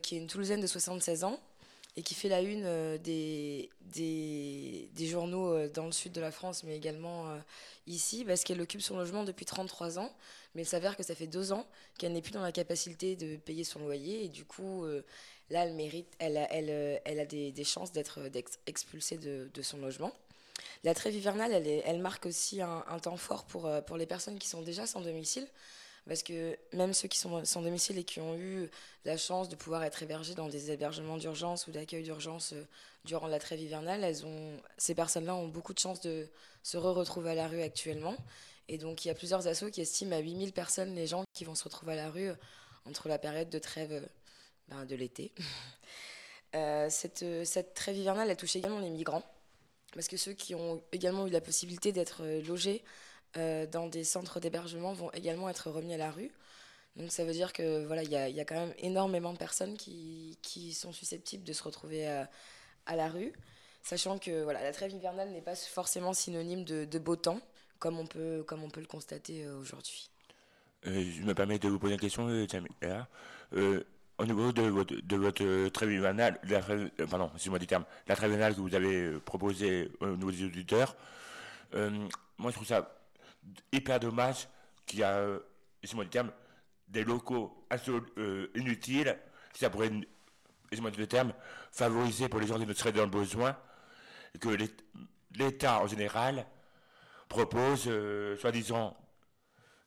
qui 0.02 0.16
est 0.16 0.18
une 0.18 0.26
Toulousaine 0.26 0.60
de 0.60 0.66
76 0.66 1.24
ans 1.24 1.40
et 1.98 2.02
qui 2.02 2.14
fait 2.14 2.28
la 2.28 2.42
une 2.42 2.62
euh, 2.64 2.96
des, 2.96 3.70
des, 3.82 5.06
journaux 5.08 5.52
euh, 5.52 5.68
dans 5.68 5.84
le 5.84 5.90
sud 5.90 6.12
de 6.12 6.20
la 6.20 6.30
France, 6.30 6.62
mais 6.62 6.76
également 6.76 7.28
euh, 7.28 7.38
ici, 7.88 8.24
parce 8.24 8.44
qu'elle 8.44 8.60
occupe 8.60 8.80
son 8.80 8.96
logement 8.96 9.24
depuis 9.24 9.44
33 9.44 9.98
ans. 9.98 10.14
Mais 10.54 10.62
il 10.62 10.66
s'avère 10.66 10.96
que 10.96 11.02
ça 11.02 11.16
fait 11.16 11.26
deux 11.26 11.50
ans 11.52 11.66
qu'elle 11.98 12.12
n'est 12.12 12.22
plus 12.22 12.30
dans 12.30 12.42
la 12.42 12.52
capacité 12.52 13.16
de 13.16 13.34
payer 13.34 13.64
son 13.64 13.80
loyer 13.80 14.24
et 14.24 14.28
du 14.28 14.44
coup, 14.44 14.86
là, 15.50 15.64
elle 15.64 15.74
mérite, 15.74 16.08
elle 16.18 16.46
elle, 16.50 17.00
elle 17.04 17.20
a 17.20 17.26
des, 17.26 17.52
des 17.52 17.64
chances 17.64 17.92
d'être 17.92 18.20
expulsée 18.66 19.18
de, 19.18 19.50
de 19.52 19.62
son 19.62 19.78
logement. 19.78 20.12
La 20.84 20.94
trêve 20.94 21.14
hivernale, 21.14 21.52
elle, 21.52 21.82
elle 21.84 22.00
marque 22.00 22.26
aussi 22.26 22.62
un, 22.62 22.82
un 22.88 22.98
temps 22.98 23.16
fort 23.16 23.44
pour, 23.44 23.70
pour 23.86 23.96
les 23.96 24.06
personnes 24.06 24.38
qui 24.38 24.48
sont 24.48 24.62
déjà 24.62 24.86
sans 24.86 25.00
domicile. 25.00 25.46
Parce 26.08 26.22
que 26.22 26.58
même 26.72 26.94
ceux 26.94 27.06
qui 27.06 27.18
sont 27.18 27.44
sans 27.44 27.60
domicile 27.60 27.98
et 27.98 28.04
qui 28.04 28.18
ont 28.20 28.34
eu 28.34 28.70
la 29.04 29.18
chance 29.18 29.50
de 29.50 29.56
pouvoir 29.56 29.84
être 29.84 30.02
hébergés 30.02 30.34
dans 30.34 30.48
des 30.48 30.70
hébergements 30.70 31.18
d'urgence 31.18 31.66
ou 31.66 31.70
d'accueil 31.70 32.02
d'urgence 32.02 32.54
euh, 32.54 32.64
durant 33.04 33.26
la 33.26 33.38
trêve 33.38 33.60
hivernale, 33.60 34.10
ces 34.78 34.94
personnes-là 34.94 35.34
ont 35.34 35.48
beaucoup 35.48 35.74
de 35.74 35.78
chances 35.78 36.00
de 36.00 36.26
se 36.62 36.78
re-retrouver 36.78 37.32
à 37.32 37.34
la 37.34 37.46
rue 37.46 37.60
actuellement. 37.60 38.16
Et 38.68 38.78
donc, 38.78 39.04
il 39.04 39.08
y 39.08 39.10
a 39.10 39.14
plusieurs 39.14 39.46
assos 39.46 39.70
qui 39.70 39.82
estiment 39.82 40.16
à 40.16 40.20
8000 40.20 40.54
personnes 40.54 40.94
les 40.94 41.06
gens 41.06 41.24
qui 41.34 41.44
vont 41.44 41.54
se 41.54 41.64
retrouver 41.64 41.92
à 41.92 41.96
la 41.96 42.10
rue 42.10 42.30
euh, 42.30 42.34
entre 42.86 43.08
la 43.08 43.18
période 43.18 43.50
de 43.50 43.58
trêve 43.58 43.92
euh, 43.92 44.06
ben, 44.68 44.86
de 44.86 44.96
l'été. 44.96 45.32
Cette, 46.54 47.26
cette 47.44 47.74
trêve 47.74 47.94
hivernale, 47.94 48.30
elle 48.30 48.36
touche 48.36 48.56
également 48.56 48.80
les 48.80 48.88
migrants. 48.88 49.22
Parce 49.92 50.08
que 50.08 50.16
ceux 50.16 50.32
qui 50.32 50.54
ont 50.54 50.82
également 50.92 51.26
eu 51.26 51.30
la 51.30 51.42
possibilité 51.42 51.92
d'être 51.92 52.24
logés 52.46 52.82
euh, 53.36 53.66
dans 53.66 53.86
des 53.86 54.04
centres 54.04 54.40
d'hébergement 54.40 54.92
vont 54.92 55.10
également 55.12 55.48
être 55.48 55.70
remis 55.70 55.94
à 55.94 55.98
la 55.98 56.10
rue. 56.10 56.30
Donc 56.96 57.12
ça 57.12 57.24
veut 57.24 57.32
dire 57.32 57.52
que 57.52 57.84
voilà, 57.86 58.02
il 58.02 58.10
y 58.10 58.40
a, 58.40 58.44
quand 58.44 58.56
même 58.56 58.74
énormément 58.78 59.32
de 59.32 59.38
personnes 59.38 59.76
qui, 59.76 60.38
qui 60.42 60.74
sont 60.74 60.92
susceptibles 60.92 61.44
de 61.44 61.52
se 61.52 61.62
retrouver 61.62 62.08
à, 62.08 62.28
à 62.86 62.96
la 62.96 63.08
rue, 63.08 63.32
sachant 63.82 64.18
que 64.18 64.42
voilà, 64.42 64.62
la 64.62 64.72
trêve 64.72 64.92
hivernale 64.92 65.30
n'est 65.30 65.42
pas 65.42 65.54
forcément 65.54 66.12
synonyme 66.12 66.64
de, 66.64 66.98
beau 66.98 67.14
temps, 67.14 67.40
comme 67.78 67.98
on 67.98 68.06
peut, 68.06 68.42
comme 68.46 68.64
on 68.64 68.70
peut 68.70 68.80
le 68.80 68.86
constater 68.86 69.44
euh, 69.44 69.58
aujourd'hui. 69.58 70.10
Euh, 70.86 71.04
je 71.16 71.22
me 71.22 71.34
permets 71.34 71.58
de 71.58 71.68
vous 71.68 71.78
poser 71.78 71.94
une 71.94 72.00
question, 72.00 72.28
euh, 72.28 72.46
Jamila. 72.48 73.06
Euh, 73.52 73.84
au 74.18 74.26
niveau 74.26 74.50
de 74.52 74.62
votre, 74.62 74.94
de 74.94 75.16
votre 75.16 75.44
euh, 75.44 75.70
trêve 75.70 75.92
hivernale, 75.92 76.40
la 76.44 76.60
trêve- 76.60 76.90
euh, 76.98 77.06
pardon, 77.06 77.26
excusez-moi 77.34 77.60
du 77.60 77.68
terme, 77.68 77.84
la 78.08 78.16
trêve 78.16 78.30
hivernale 78.30 78.56
que 78.56 78.60
vous 78.60 78.74
avez 78.74 79.02
euh, 79.02 79.20
proposée 79.20 79.92
au 80.00 80.16
niveau 80.16 80.32
des 80.32 80.44
auditeurs, 80.44 80.96
euh, 81.74 81.90
moi 82.38 82.50
je 82.50 82.56
trouve 82.56 82.66
ça 82.66 82.97
hyper 83.72 84.00
dommage 84.00 84.48
qu'il 84.86 85.00
y 85.00 85.02
a, 85.02 85.12
euh, 85.16 85.40
excusez-moi 85.82 86.04
le 86.04 86.10
terme, 86.10 86.32
des 86.88 87.04
locaux 87.04 87.66
euh, 88.18 88.48
inutiles, 88.54 89.16
ça 89.54 89.70
pourrait, 89.70 89.90
excusez-moi 90.64 90.90
le 90.96 91.06
terme, 91.06 91.32
favoriser 91.72 92.28
pour 92.28 92.40
les 92.40 92.46
gens 92.46 92.58
qui 92.58 92.66
ne 92.66 92.72
seraient 92.72 92.92
dans 92.92 93.04
le 93.04 93.10
besoin, 93.10 93.56
que 94.40 94.56
l'État 95.34 95.80
en 95.80 95.86
général 95.86 96.46
propose, 97.28 97.84
euh, 97.86 98.36
soi-disant, 98.38 98.96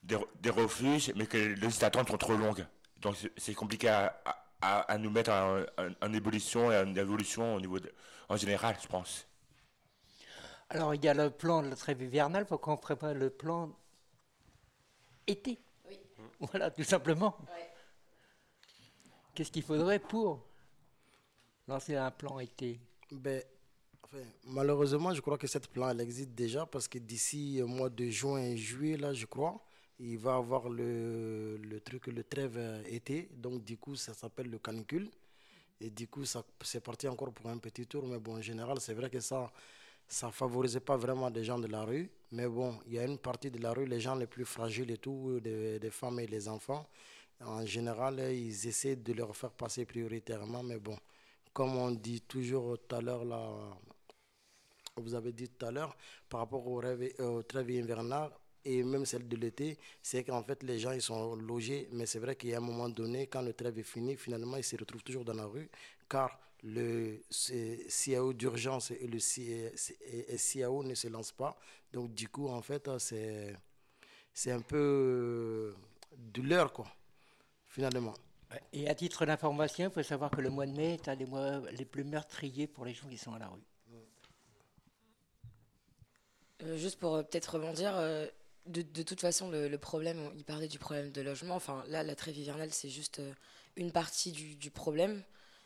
des, 0.04 0.50
refuges, 0.50 1.12
mais 1.16 1.28
que 1.28 1.38
les 1.38 1.68
d'attente 1.80 2.10
sont 2.10 2.18
trop 2.18 2.36
longues. 2.36 2.66
Donc 2.98 3.16
c'est 3.38 3.54
compliqué 3.54 3.90
à, 3.90 4.98
nous 4.98 5.10
mettre 5.10 5.32
en, 5.32 6.14
ébullition 6.14 6.72
et 6.72 6.78
en 6.78 6.96
évolution 6.96 7.56
au 7.56 7.62
niveau 7.62 7.80
en 8.30 8.38
général, 8.38 8.78
je 8.82 8.88
pense. 8.88 9.28
Alors 10.74 10.96
il 10.96 11.04
y 11.04 11.08
a 11.10 11.14
le 11.14 11.30
plan 11.30 11.62
de 11.62 11.68
la 11.68 11.76
trêve 11.76 12.02
hivernale, 12.02 12.46
pourquoi 12.46 12.74
on 12.74 12.94
ne 12.94 12.96
pas 12.96 13.14
le 13.14 13.30
plan 13.30 13.70
été 15.28 15.60
Oui. 15.88 16.00
Voilà, 16.40 16.72
tout 16.72 16.84
simplement. 16.84 17.36
Qu'est-ce 19.36 19.52
qu'il 19.52 19.64
faudrait 19.64 20.00
pour 20.00 20.46
lancer 21.68 21.96
un 21.96 22.10
plan 22.12 22.40
été? 22.40 22.80
Ben, 23.12 23.44
Malheureusement, 24.46 25.14
je 25.14 25.22
crois 25.22 25.38
que 25.38 25.48
cette 25.48 25.68
plan, 25.68 25.90
elle 25.90 26.02
existe 26.02 26.32
déjà 26.32 26.66
parce 26.66 26.88
que 26.88 26.98
d'ici 27.00 27.58
le 27.60 27.66
mois 27.66 27.90
de 27.90 28.10
juin 28.10 28.40
et 28.42 28.58
juillet, 28.58 28.98
là, 28.98 29.14
je 29.14 29.26
crois, 29.26 29.62
il 30.00 30.18
va 30.18 30.36
avoir 30.36 30.68
le, 30.70 31.58
le 31.58 31.80
truc, 31.80 32.08
le 32.08 32.24
trêve 32.24 32.58
été. 32.86 33.30
Donc, 33.34 33.64
du 33.64 33.78
coup, 33.78 33.96
ça 33.96 34.14
s'appelle 34.14 34.50
le 34.50 34.60
canicule. 34.60 35.10
Et 35.80 35.90
du 35.90 36.08
coup, 36.08 36.24
c'est 36.26 36.82
parti 36.82 37.08
encore 37.08 37.32
pour 37.34 37.50
un 37.50 37.58
petit 37.58 37.88
tour. 37.88 38.06
Mais 38.06 38.20
bon, 38.20 38.38
en 38.38 38.42
général, 38.42 38.80
c'est 38.82 38.94
vrai 38.94 39.10
que 39.10 39.20
ça 39.22 39.52
ça 40.12 40.28
ne 40.28 40.32
favorisait 40.34 40.82
pas 40.82 40.98
vraiment 40.98 41.30
les 41.30 41.44
gens 41.46 41.58
de 41.58 41.68
la 41.68 41.84
rue. 41.86 42.12
Mais 42.34 42.46
bon, 42.48 42.78
il 42.86 42.94
y 42.94 43.00
a 43.00 43.06
une 43.06 43.18
partie 43.18 43.50
de 43.50 43.60
la 43.60 43.72
rue, 43.72 43.86
les 43.86 44.02
gens 44.02 44.16
les 44.16 44.28
plus 44.28 44.44
fragiles 44.44 44.92
et 44.92 44.98
tout, 44.98 45.40
des, 45.40 45.80
des 45.80 45.90
femmes 45.90 46.20
et 46.20 46.28
les 46.28 46.50
enfants. 46.50 46.86
En 47.40 47.66
général, 47.66 48.20
ils 48.20 48.68
essaient 48.68 48.98
de 48.98 49.14
leur 49.14 49.34
faire 49.36 49.52
passer 49.52 49.86
prioritairement. 49.86 50.64
Mais 50.64 50.80
bon, 50.80 50.98
comme 51.54 51.78
on 51.78 51.92
dit 51.92 52.22
toujours 52.22 52.78
tout 52.88 52.96
à 52.96 53.02
l'heure, 53.02 53.24
là, 53.24 53.52
vous 54.98 55.16
avez 55.16 55.32
dit 55.32 55.48
tout 55.48 55.66
à 55.66 55.72
l'heure, 55.72 55.96
par 56.28 56.42
rapport 56.42 56.68
au, 56.68 56.76
rêve, 56.76 57.14
au 57.20 57.42
travail 57.44 57.80
invernal, 57.80 58.32
et 58.66 58.84
même 58.84 59.06
celle 59.06 59.28
de 59.28 59.36
l'été, 59.36 59.78
c'est 60.02 60.24
qu'en 60.24 60.44
fait 60.44 60.64
les 60.64 60.80
gens 60.80 60.92
ils 60.92 61.02
sont 61.02 61.36
logés, 61.36 61.88
mais 61.92 62.06
c'est 62.06 62.20
vrai 62.20 62.36
qu'il 62.36 62.50
y 62.50 62.54
a 62.54 62.58
un 62.58 62.62
moment 62.62 62.90
donné, 62.90 63.28
quand 63.28 63.42
le 63.42 63.54
trêve 63.54 63.78
est 63.80 63.84
fini, 63.84 64.16
finalement 64.16 64.58
ils 64.58 64.64
se 64.64 64.76
retrouvent 64.76 65.04
toujours 65.04 65.26
dans 65.26 65.34
la 65.34 65.46
rue, 65.46 65.70
car 66.10 66.40
le 66.64 67.22
CAO 67.88 68.34
d'urgence 68.34 68.92
et 68.92 69.08
le 69.08 69.18
CAO 70.38 70.84
ne 70.84 70.94
se 70.94 71.08
lancent 71.08 71.32
pas. 71.32 71.58
Donc 71.92 72.14
du 72.14 72.30
coup, 72.30 72.48
en 72.48 72.62
fait, 72.62 72.90
c'est, 73.00 73.56
c'est 74.34 74.52
un 74.52 74.62
peu 74.62 75.76
de 76.18 76.42
l'heure, 76.42 76.72
quoi, 76.72 76.88
finalement. 77.68 78.14
Et 78.74 78.90
à 78.90 78.96
titre 78.96 79.26
d'information, 79.26 79.86
il 79.86 79.92
faut 79.92 80.04
savoir 80.04 80.30
que 80.30 80.42
le 80.42 80.50
mois 80.50 80.66
de 80.66 80.74
mai 80.74 80.96
est 80.96 81.08
un 81.08 81.16
des 81.16 81.26
mois 81.26 81.62
les 81.72 81.86
plus 81.86 82.04
meurtriers 82.04 82.68
pour 82.68 82.86
les 82.86 82.94
gens 82.94 83.08
qui 83.08 83.18
sont 83.18 83.34
à 83.34 83.40
la 83.40 83.48
rue. 83.48 83.62
Euh, 86.64 86.78
juste 86.78 87.00
pour 87.00 87.16
euh, 87.16 87.24
peut-être 87.24 87.56
rebondir, 87.56 87.94
euh, 87.96 88.28
de, 88.68 89.04
toute 89.04 89.22
façon, 89.22 89.50
le, 89.50 89.78
problème, 89.78 90.32
il 90.36 90.44
parlait 90.44 90.68
du 90.68 90.80
problème 90.80 91.12
de 91.12 91.22
logement. 91.22 91.56
Enfin, 91.56 91.84
là, 91.88 92.04
la 92.04 92.16
trêve 92.16 92.38
hivernale, 92.38 92.70
c'est 92.72 92.90
juste 92.90 93.22
une 93.76 93.92
partie 93.92 94.32
du, 94.32 94.72
problème 94.72 95.24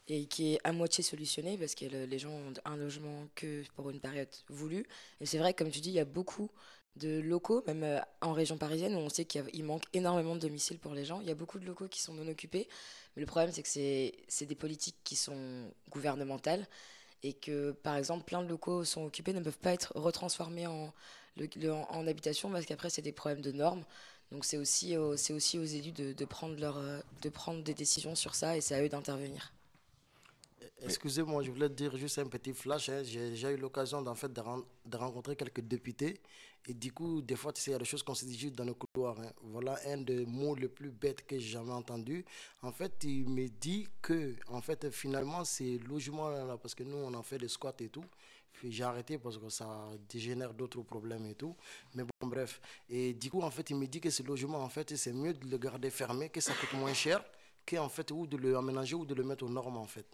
et 0.08 0.26
qui 0.26 0.54
est 0.54 0.60
à 0.64 0.72
moitié 0.72 1.04
solutionné 1.04 1.58
parce 1.58 1.74
que 1.74 1.86
les 1.86 2.20
gens 2.20 2.32
ont 2.32 2.54
un 2.66 2.78
logement 2.78 3.28
que 3.36 3.64
pour 3.76 3.90
une 3.90 4.00
période 4.00 4.30
voulue. 4.50 4.86
Et 5.20 5.26
c'est 5.26 5.38
vrai, 5.38 5.54
comme 5.54 5.70
tu 5.70 5.82
dis, 5.82 5.90
il 5.90 5.96
y 5.96 6.00
a 6.00 6.06
beaucoup 6.06 6.50
de 6.96 7.20
locaux, 7.20 7.64
même 7.68 8.02
en 8.22 8.32
région 8.32 8.58
parisienne, 8.58 8.96
où 8.96 9.00
on 9.00 9.10
sait 9.10 9.26
qu'il 9.26 9.64
manque 9.66 9.84
énormément 9.94 10.36
de 10.36 10.40
domiciles 10.40 10.80
pour 10.80 10.94
les 10.94 11.04
gens. 11.06 11.20
Il 11.22 11.28
y 11.28 11.32
a 11.32 11.36
beaucoup 11.36 11.60
de 11.60 11.66
locaux 11.66 11.88
qui 11.88 12.02
sont 12.02 12.14
non 12.14 12.28
occupés. 12.28 12.68
Mais 13.16 13.22
le 13.22 13.26
problème, 13.26 13.52
c'est 13.52 13.64
que 13.64 13.70
c'est 14.28 14.46
des 14.46 14.56
politiques 14.56 14.98
qui 15.04 15.16
sont 15.16 15.72
gouvernementales 15.90 16.68
et 17.24 17.34
que, 17.34 17.72
par 17.72 17.96
exemple, 17.96 18.26
plein 18.26 18.42
de 18.44 18.48
locaux 18.48 18.84
sont 18.84 19.06
occupés, 19.06 19.34
ne 19.34 19.42
peuvent 19.42 19.58
pas 19.58 19.74
être 19.74 19.94
retransformés 19.96 20.68
en, 20.68 20.94
en, 21.38 22.08
habitation 22.08 22.52
parce 22.52 22.66
qu'après, 22.66 22.90
c'est 22.90 23.02
des 23.02 23.12
problèmes 23.12 23.42
de 23.42 23.52
normes. 23.52 23.84
Donc, 24.32 24.46
c'est 24.46 24.58
aussi, 24.58 24.98
aussi 24.98 25.60
aux 25.60 25.64
élus 25.64 25.92
de, 25.92 26.14
de, 26.14 26.26
prendre 26.26 26.60
leur, 26.60 26.82
de 27.22 27.30
prendre 27.30 27.64
des 27.64 27.74
décisions 27.74 28.16
sur 28.16 28.36
ça 28.36 28.58
et 28.58 28.62
c'est 28.62 28.76
à 28.76 28.84
eux 28.84 28.90
d'intervenir. 28.90 29.54
Excusez-moi, 30.82 31.42
je 31.42 31.52
voulais 31.52 31.70
dire 31.70 31.96
juste 31.98 32.20
un 32.20 32.28
petit 32.28 32.54
flash. 32.54 32.90
Hein. 32.90 33.02
J'ai 33.04 33.52
eu 33.52 33.58
l'occasion 33.58 34.06
en 34.06 34.16
fait, 34.16 34.32
de, 34.32 34.98
rencontrer 34.98 35.36
quelques 35.36 35.62
députés. 35.62 36.20
Et 36.68 36.74
du 36.74 36.92
coup, 36.92 37.22
des 37.22 37.36
fois, 37.36 37.54
tu 37.54 37.70
il 37.70 37.74
y 37.74 37.76
a 37.76 37.78
des 37.78 37.86
choses 37.86 38.02
qu'on 38.02 38.16
se 38.16 38.26
dit 38.26 38.38
juste 38.38 38.56
dans 38.56 38.66
le 38.66 38.74
couloir. 38.74 39.20
Hein. 39.20 39.32
Voilà 39.44 39.78
un 39.86 39.98
des 39.98 40.26
mots 40.26 40.56
les 40.56 40.68
plus 40.68 40.90
bêtes 40.90 41.26
que 41.26 41.38
j'ai 41.38 41.50
jamais 41.50 41.72
entendu. 41.72 42.26
En 42.62 42.72
fait, 42.72 43.04
il 43.04 43.30
me 43.30 43.48
dit 43.48 43.88
que, 44.02 44.36
en 44.48 44.62
fait, 44.62 44.90
finalement, 44.90 45.44
ces 45.46 45.78
logements-là, 45.80 46.58
parce 46.58 46.74
que 46.74 46.84
nous, 46.84 46.98
on 46.98 47.14
en 47.14 47.22
fait 47.24 47.38
des 47.38 47.48
squats 47.48 47.76
et 47.80 47.90
tout. 47.90 48.06
J'ai 48.64 48.84
arrêté 48.84 49.18
parce 49.18 49.38
que 49.38 49.50
ça 49.50 49.90
dégénère 50.10 50.54
d'autres 50.54 50.82
problèmes 50.82 51.26
et 51.28 51.36
tout. 51.36 51.56
Mais 51.94 52.04
bon, 52.04 52.28
bref. 52.28 52.62
Et 52.90 53.14
du 53.14 53.30
coup, 53.30 53.42
en 53.42 53.52
fait, 53.52 53.70
il 53.70 53.76
me 53.76 53.86
dit 53.86 54.02
que 54.02 54.10
ces 54.10 54.24
logements, 54.24 54.64
en 54.64 54.70
fait, 54.70 54.96
c'est 54.96 55.14
mieux 55.14 55.34
de 55.34 55.48
le 55.48 55.58
garder 55.58 55.90
fermé, 55.90 56.30
que 56.30 56.42
ça 56.42 56.54
coûte 56.54 56.74
moins 56.74 56.94
cher, 56.94 57.24
qu'en 57.68 57.90
fait, 57.90 58.10
ou 58.12 58.26
de 58.26 58.38
le 58.38 58.58
aménager 58.58 58.96
ou 58.96 59.06
de 59.06 59.14
le 59.14 59.24
mettre 59.24 59.46
aux 59.46 59.50
normes, 59.50 59.78
en 59.78 59.88
fait. 59.88 60.08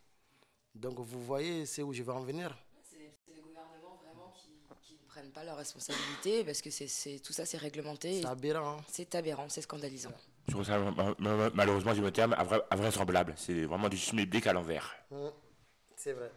Donc 0.74 1.00
vous 1.00 1.22
voyez, 1.22 1.66
c'est 1.66 1.84
où 1.84 1.94
je 1.94 2.02
vais 2.02 2.12
en 2.12 2.22
venir. 2.22 2.58
C'est 2.82 3.14
le 3.36 3.42
gouvernement 3.42 4.00
vraiment 4.04 4.32
qui, 4.34 4.94
ne 4.94 5.11
prennent 5.22 5.32
pas 5.32 5.44
leurs 5.44 5.58
responsabilités 5.58 6.44
parce 6.44 6.62
que 6.62 6.72
c'est 6.72 7.20
tout 7.24 7.34
ça 7.34 7.46
c'est 7.46 7.58
réglementé. 7.58 8.22
C'est 8.22 8.28
aberrant. 8.28 8.82
C'est 8.88 9.14
aberrant, 9.14 9.48
c'est 9.50 9.62
scandalisant. 9.62 10.12
Je 10.48 10.54
trouve 10.54 10.66
ça 10.66 10.80
malheureusement, 11.54 11.94
je 11.94 12.02
me 12.02 12.12
terme 12.12 12.36
invraisemblable. 12.72 13.36
C'est 13.38 13.66
vraiment 13.66 13.90
du 13.90 13.98
schmilblick 13.98 14.48
à 14.48 14.54
l'envers. 14.54 14.96
Mmh. 15.12 15.28
c'est 15.96 16.14
vrai. 16.14 16.32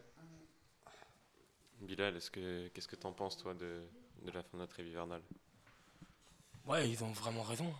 Bilal, 1.80 2.14
qu'est-ce 2.14 2.88
que 2.88 2.96
tu 2.96 3.06
en 3.06 3.12
penses 3.12 3.38
toi 3.38 3.54
de, 3.54 3.82
de, 4.22 4.30
la 4.30 4.42
fin 4.42 4.56
de 4.56 4.62
la 4.62 4.66
trêve 4.66 4.86
hivernale? 4.86 5.22
Ouais, 6.66 6.88
ils 6.88 7.02
ont 7.04 7.12
vraiment 7.12 7.42
raison. 7.42 7.74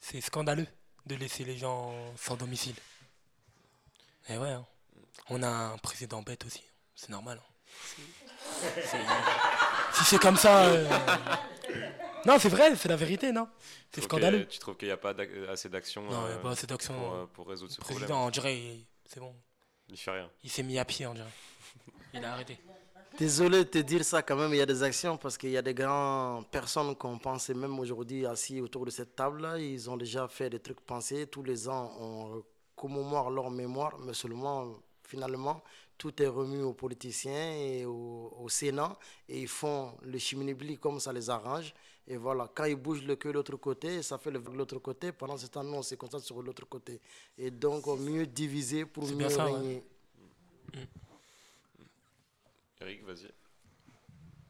C'est 0.00 0.20
scandaleux 0.20 0.66
de 1.06 1.16
laisser 1.16 1.44
les 1.44 1.56
gens 1.56 1.94
sans 2.16 2.36
domicile. 2.36 2.76
Et 4.28 4.38
ouais. 4.38 4.50
Hein. 4.50 4.66
On 5.28 5.42
a 5.42 5.48
un 5.48 5.78
président 5.78 6.22
bête 6.22 6.44
aussi. 6.44 6.62
C'est 6.94 7.10
normal. 7.10 7.40
Hein. 7.40 7.52
Si 9.96 10.04
c'est 10.04 10.18
comme 10.18 10.36
ça. 10.36 10.66
Euh, 10.66 10.88
non, 12.26 12.38
c'est 12.38 12.48
vrai, 12.48 12.74
c'est 12.76 12.88
la 12.88 12.96
vérité, 12.96 13.32
non? 13.32 13.48
C'est 13.92 14.02
scandaleux. 14.02 14.46
tu 14.46 14.58
trouves 14.58 14.76
qu'il 14.76 14.88
n'y 14.88 14.92
a 14.92 14.96
pas 14.96 15.14
assez 15.48 15.68
d'action 15.68 16.02
Non, 16.02 16.26
il 16.26 16.32
n'y 16.32 16.34
a 16.34 16.38
pas 16.38 16.50
assez 16.50 16.66
d'action 16.66 16.94
pour, 16.94 17.14
euh, 17.14 17.26
pour, 17.32 17.48
résoudre 17.48 17.72
ce 17.72 17.80
problème? 17.80 18.00
Le 18.00 18.06
président, 18.06 18.26
on 18.26 18.30
dirait, 18.30 18.60
c'est 19.06 19.20
bon. 19.20 19.34
Il 19.88 19.96
fait 19.96 20.10
rien. 20.10 20.30
Il 20.42 20.50
s'est 20.50 20.62
mis 20.62 20.78
à 20.78 20.84
pied, 20.84 21.06
on 21.06 21.14
dirait. 21.14 21.26
Il 22.12 22.24
a 22.24 22.32
arrêté. 22.32 22.58
Désolé 23.18 23.58
de 23.58 23.70
te 23.70 23.78
dire 23.78 24.04
ça 24.04 24.20
quand 24.20 24.36
même, 24.36 24.52
il 24.52 24.58
y 24.58 24.60
a 24.60 24.66
des 24.66 24.82
actions 24.82 25.16
parce 25.16 25.38
qu'il 25.38 25.50
y 25.50 25.56
a 25.56 25.62
des 25.62 25.72
grandes 25.72 26.46
personnes 26.48 26.94
qu'on 26.96 27.18
pensait 27.18 27.54
même 27.54 27.78
aujourd'hui 27.78 28.26
assis 28.26 28.60
autour 28.60 28.84
de 28.84 28.90
cette 28.90 29.16
table-là. 29.16 29.58
Ils 29.58 29.88
ont 29.88 29.96
déjà 29.96 30.28
fait 30.28 30.50
des 30.50 30.60
trucs 30.60 30.80
pensés. 30.80 31.26
Tous 31.26 31.42
les 31.42 31.68
ans, 31.68 31.96
on 31.98 32.42
commémore 32.74 33.30
leur 33.30 33.50
mémoire, 33.50 33.96
mais 33.98 34.12
seulement 34.12 34.74
finalement, 35.06 35.62
tout 35.98 36.22
est 36.22 36.26
remis 36.26 36.60
aux 36.62 36.74
politiciens 36.74 37.52
et 37.54 37.84
au, 37.84 38.46
Sénat 38.48 38.96
et 39.28 39.40
ils 39.42 39.48
font 39.48 39.96
le 40.02 40.18
chimney 40.18 40.76
comme 40.76 41.00
ça 41.00 41.12
les 41.12 41.28
arrange. 41.30 41.74
Et 42.08 42.16
voilà, 42.16 42.48
quand 42.54 42.64
ils 42.64 42.76
bougent 42.76 43.04
le 43.04 43.16
queue 43.16 43.30
de 43.30 43.34
l'autre 43.34 43.56
côté, 43.56 44.00
ça 44.02 44.16
fait 44.18 44.30
le 44.30 44.38
de 44.38 44.50
l'autre 44.50 44.78
côté. 44.78 45.10
Pendant 45.10 45.36
ce 45.36 45.46
temps, 45.48 45.64
nous, 45.64 45.74
on 45.74 45.82
se 45.82 45.96
concentre 45.96 46.24
sur 46.24 46.40
l'autre 46.40 46.64
côté. 46.68 47.00
Et 47.36 47.50
donc, 47.50 47.84
mieux 47.98 48.26
diviser 48.26 48.86
pour 48.86 49.04
mieux 49.08 49.26
régner. 49.26 49.82
Eric, 52.80 53.04
vas-y. 53.04 53.28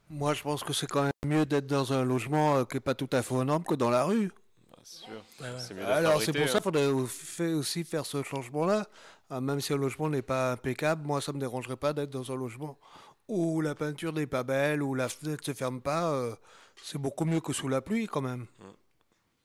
Moi, 0.09 0.35
je 0.35 0.43
pense 0.43 0.63
que 0.63 0.71
c'est 0.71 0.87
quand 0.87 1.03
même 1.03 1.11
mieux 1.25 1.45
d'être 1.45 1.65
dans 1.65 1.91
un 1.91 2.03
logement 2.03 2.57
euh, 2.57 2.63
qui 2.65 2.75
n'est 2.75 2.81
pas 2.81 2.93
tout 2.93 3.09
à 3.11 3.23
fait 3.23 3.33
aux 3.33 3.43
normes 3.43 3.63
que 3.63 3.75
dans 3.75 3.89
la 3.89 4.03
rue. 4.05 4.31
Alors 5.81 6.21
c'est 6.21 6.31
pour 6.33 6.47
ça 6.47 6.59
qu'il 6.61 6.77
hein. 6.77 7.07
faudrait 7.07 7.53
aussi 7.53 7.83
faire 7.83 8.05
ce 8.05 8.23
changement-là. 8.23 8.87
Ah, 9.29 9.41
même 9.41 9.59
si 9.59 9.73
un 9.73 9.77
logement 9.77 10.09
n'est 10.09 10.21
pas 10.21 10.53
impeccable, 10.53 11.05
moi 11.05 11.19
ça 11.19 11.33
me 11.33 11.39
dérangerait 11.39 11.75
pas 11.75 11.93
d'être 11.93 12.09
dans 12.09 12.31
un 12.31 12.35
logement 12.35 12.77
où 13.27 13.59
la 13.59 13.75
peinture 13.75 14.13
n'est 14.13 14.27
pas 14.27 14.43
belle, 14.43 14.81
où 14.81 14.95
la 14.95 15.09
fenêtre 15.09 15.43
se 15.43 15.53
ferme 15.53 15.81
pas. 15.81 16.11
Euh, 16.11 16.35
c'est 16.81 16.97
beaucoup 16.97 17.25
mieux 17.25 17.41
que 17.41 17.51
sous 17.51 17.67
la 17.67 17.81
pluie 17.81 18.07
quand 18.07 18.21
même. 18.21 18.45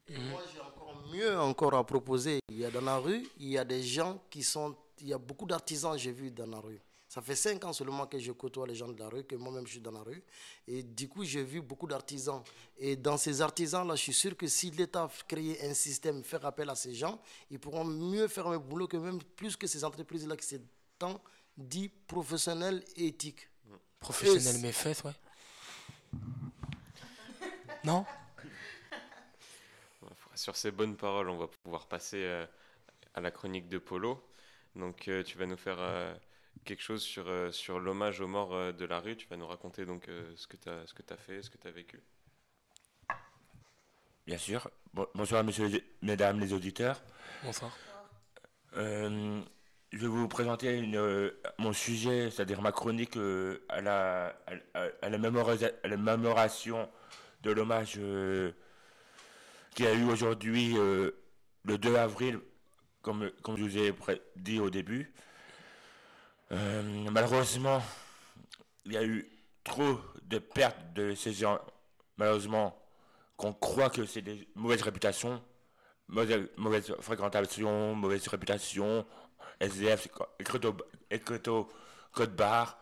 moi 0.09 0.41
j'ai 0.53 0.61
encore 0.61 1.03
mieux 1.12 1.41
encore 1.41 1.75
à 1.75 1.85
proposer. 1.85 2.39
Il 2.49 2.59
y 2.59 2.65
a 2.65 2.71
dans 2.71 2.81
la 2.81 2.99
rue, 2.99 3.27
il 3.39 3.49
y 3.49 3.59
a 3.59 3.65
des 3.65 3.83
gens 3.83 4.23
qui 4.31 4.45
sont, 4.45 4.77
il 5.01 5.09
y 5.09 5.12
a 5.12 5.19
beaucoup 5.19 5.47
d'artisans 5.47 5.99
j'ai 5.99 6.12
vu 6.12 6.31
dans 6.31 6.47
la 6.47 6.61
rue. 6.61 6.81
Ça 7.12 7.21
fait 7.21 7.37
cinq 7.37 7.62
ans 7.66 7.75
seulement 7.75 8.07
que 8.07 8.19
je 8.19 8.33
côtoie 8.33 8.66
les 8.66 8.75
gens 8.75 8.88
de 8.88 8.99
la 8.99 9.07
rue, 9.07 9.23
que 9.25 9.37
moi-même 9.37 9.66
je 9.66 9.73
suis 9.73 9.83
dans 9.83 9.90
la 9.90 10.00
rue. 10.00 10.25
Et 10.66 10.83
du 10.83 11.11
coup, 11.11 11.25
j'ai 11.25 11.45
vu 11.45 11.61
beaucoup 11.61 11.87
d'artisans. 11.87 12.42
Et 12.78 12.97
dans 12.97 13.19
ces 13.19 13.42
artisans-là, 13.42 13.97
je 13.97 14.00
suis 14.00 14.14
sûr 14.14 14.35
que 14.35 14.47
si 14.47 14.71
l'État 14.71 15.11
crée 15.28 15.59
un 15.61 15.75
système, 15.75 16.25
faire 16.25 16.47
appel 16.47 16.71
à 16.71 16.75
ces 16.75 16.95
gens, 16.95 17.21
ils 17.50 17.59
pourront 17.59 17.85
mieux 17.85 18.28
faire 18.28 18.49
le 18.49 18.59
boulot 18.59 18.88
que 18.88 18.97
même 18.97 19.23
plus 19.23 19.59
que 19.59 19.66
ces 19.66 19.85
entreprises-là 19.85 20.38
qui 20.38 20.47
sont 20.47 20.62
tant 20.99 21.23
dit 21.54 21.90
professionnels 21.90 22.83
et 22.97 23.09
éthiques. 23.09 23.47
Professionnels 24.00 24.62
mais 24.62 24.73
fesses, 24.73 25.04
ouais. 25.04 25.12
non? 27.85 28.07
Sur 30.35 30.57
ces 30.57 30.71
bonnes 30.71 30.97
paroles, 30.97 31.28
on 31.28 31.37
va 31.37 31.47
pouvoir 31.47 31.85
passer 31.88 32.25
euh, 32.25 32.47
à 33.12 33.21
la 33.21 33.31
chronique 33.31 33.69
de 33.69 33.76
Polo. 33.76 34.19
Donc, 34.75 35.09
euh, 35.09 35.23
tu 35.23 35.37
vas 35.37 35.45
nous 35.45 35.59
faire 35.59 35.76
euh, 35.78 36.14
quelque 36.64 36.83
chose 36.83 37.02
sur, 37.02 37.28
euh, 37.28 37.50
sur 37.52 37.78
l'hommage 37.81 38.21
aux 38.21 38.26
morts 38.28 38.54
euh, 38.54 38.73
de 38.73 38.85
la 38.85 39.00
rue. 39.00 39.16
Tu 39.16 39.26
vas 39.28 39.37
nous 39.37 39.47
raconter 39.47 39.85
donc 39.85 40.09
euh, 40.09 40.33
ce 40.37 40.47
que 40.47 40.57
tu 40.57 40.69
as, 40.69 40.87
ce 40.87 40.95
que 40.95 41.02
as 41.12 41.16
fait, 41.16 41.42
ce 41.42 41.50
que 41.50 41.59
tu 41.59 41.69
as 41.69 41.73
vécu. 41.73 42.00
Bien 44.26 44.38
sûr. 44.38 44.71
Bon- 44.95 45.09
bonsoir, 45.14 45.42
messieurs, 45.45 45.66
les- 45.66 45.85
mesdames 46.02 46.38
les 46.40 46.52
auditeurs. 46.52 47.00
Bonsoir. 47.42 47.76
Euh, 48.76 49.40
je 49.92 49.99
vais 49.99 50.07
vous 50.07 50.28
présenter 50.28 50.78
une, 50.78 50.97
euh, 50.97 51.31
mon 51.59 51.73
sujet, 51.73 52.31
c'est-à-dire 52.31 52.62
ma 52.62 52.73
chronique 52.73 53.16
euh, 53.16 53.64
à, 53.69 53.81
la, 53.81 54.37
à, 55.02 55.09
la 55.09 55.19
mémorisa- 55.19 55.73
à 55.83 55.88
la 55.88 55.97
mémoration 55.97 56.88
de 57.42 57.50
l'hommage 57.50 57.95
euh, 57.99 58.52
qu'il 59.75 59.85
y 59.85 59.88
a 59.88 59.95
eu 59.95 60.04
aujourd'hui 60.04 60.78
euh, 60.78 61.11
le 61.64 61.76
2 61.76 61.97
avril, 61.97 62.38
comme, 63.02 63.31
comme 63.42 63.57
je 63.57 63.64
vous 63.64 63.76
ai 63.78 63.92
dit 64.37 64.61
au 64.61 64.71
début. 64.71 65.12
Euh, 66.52 66.82
malheureusement, 67.11 67.82
il 68.85 68.92
y 68.92 68.97
a 68.97 69.04
eu 69.04 69.28
trop 69.64 69.99
de 70.23 70.38
pertes 70.38 70.92
de 70.94 71.14
ces 71.14 71.32
gens, 71.32 71.59
malheureusement, 72.16 72.78
qu'on 73.37 73.52
croit 73.52 73.90
que 73.90 74.04
c'est 74.04 74.23
des 74.23 74.49
mauvaises 74.54 74.82
réputations 74.82 75.42
mauvaise, 76.09 76.49
mauvaise 76.56 76.94
fréquentation, 77.00 77.94
mauvaise 77.94 78.26
réputation, 78.28 79.04
SDF, 79.61 80.09
écriteau, 81.11 81.68
code 82.12 82.37
barre, 82.37 82.78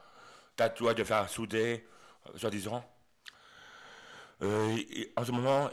tatouage 0.56 0.96
de 0.96 1.04
faire 1.04 1.28
souder, 1.28 1.86
soi-disant. 2.34 2.84
Euh, 4.42 4.76
en 5.16 5.24
ce 5.24 5.32
moment, 5.32 5.70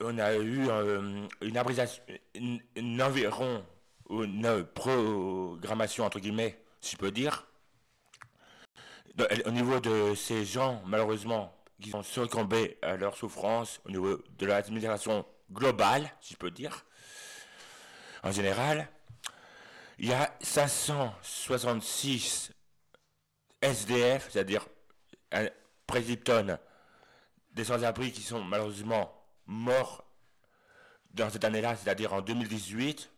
on 0.00 0.18
a 0.18 0.34
eu 0.36 0.68
euh, 0.68 1.26
une 1.40 1.56
abrisation, 1.56 2.02
une 2.34 3.02
environ, 3.02 3.64
une 4.10 4.64
programmation, 4.74 6.04
entre 6.04 6.20
guillemets, 6.20 6.58
si 6.80 6.92
je 6.92 6.96
peux 6.96 7.10
dire, 7.10 7.46
au 9.44 9.50
niveau 9.50 9.80
de 9.80 10.14
ces 10.14 10.44
gens, 10.44 10.82
malheureusement, 10.86 11.54
qui 11.80 11.94
ont 11.94 12.02
succombé 12.02 12.78
à 12.82 12.96
leur 12.96 13.16
souffrance, 13.16 13.80
au 13.84 13.90
niveau 13.90 14.22
de 14.38 14.46
l'administration 14.46 15.26
globale, 15.50 16.10
si 16.20 16.34
je 16.34 16.38
peux 16.38 16.50
dire, 16.50 16.84
en 18.22 18.32
général, 18.32 18.88
il 19.98 20.08
y 20.08 20.12
a 20.12 20.34
566 20.40 22.52
SDF, 23.60 24.30
c'est-à-dire 24.30 24.66
président 25.86 26.58
des 27.52 27.64
sans-abri 27.64 28.12
qui 28.12 28.22
sont 28.22 28.42
malheureusement 28.42 29.12
morts 29.46 30.04
dans 31.12 31.28
cette 31.28 31.44
année-là, 31.44 31.76
c'est-à-dire 31.76 32.12
en 32.12 32.22
2018, 32.22 33.10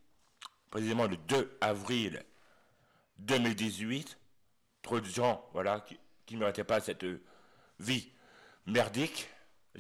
précisément 0.71 1.07
le 1.07 1.17
2 1.17 1.59
avril 1.61 2.25
2018. 3.23 4.19
Trop 4.83 5.01
de 5.01 5.07
gens, 5.07 5.49
voilà, 5.53 5.81
qui, 5.81 6.35
ne 6.35 6.41
méritaient 6.41 6.65
pas 6.65 6.81
cette 6.81 7.05
euh, 7.05 7.23
vie 7.79 8.11
merdique, 8.67 9.29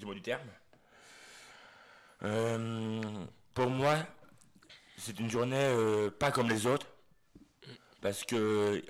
mot 0.02 0.14
du 0.14 0.22
terme. 0.22 0.48
Euh, 2.22 3.00
pour 3.54 3.68
moi, 3.68 3.96
c'est 4.96 5.18
une 5.18 5.30
journée 5.30 5.56
euh, 5.56 6.10
pas 6.10 6.30
comme 6.30 6.48
les 6.48 6.66
autres, 6.66 6.86
parce 8.00 8.24
que 8.24 8.82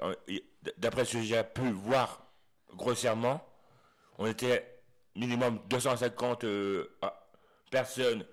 d'après 0.79 1.05
ce 1.05 1.15
que 1.15 1.23
j'ai 1.23 1.43
pu 1.45 1.71
voir 1.71 2.27
grossièrement, 2.75 3.47
on 4.19 4.27
était 4.27 4.83
minimum 5.17 5.61
250 5.69 6.45
euh, 6.45 6.97
ah, 7.03 7.29
personnes, 7.71 8.25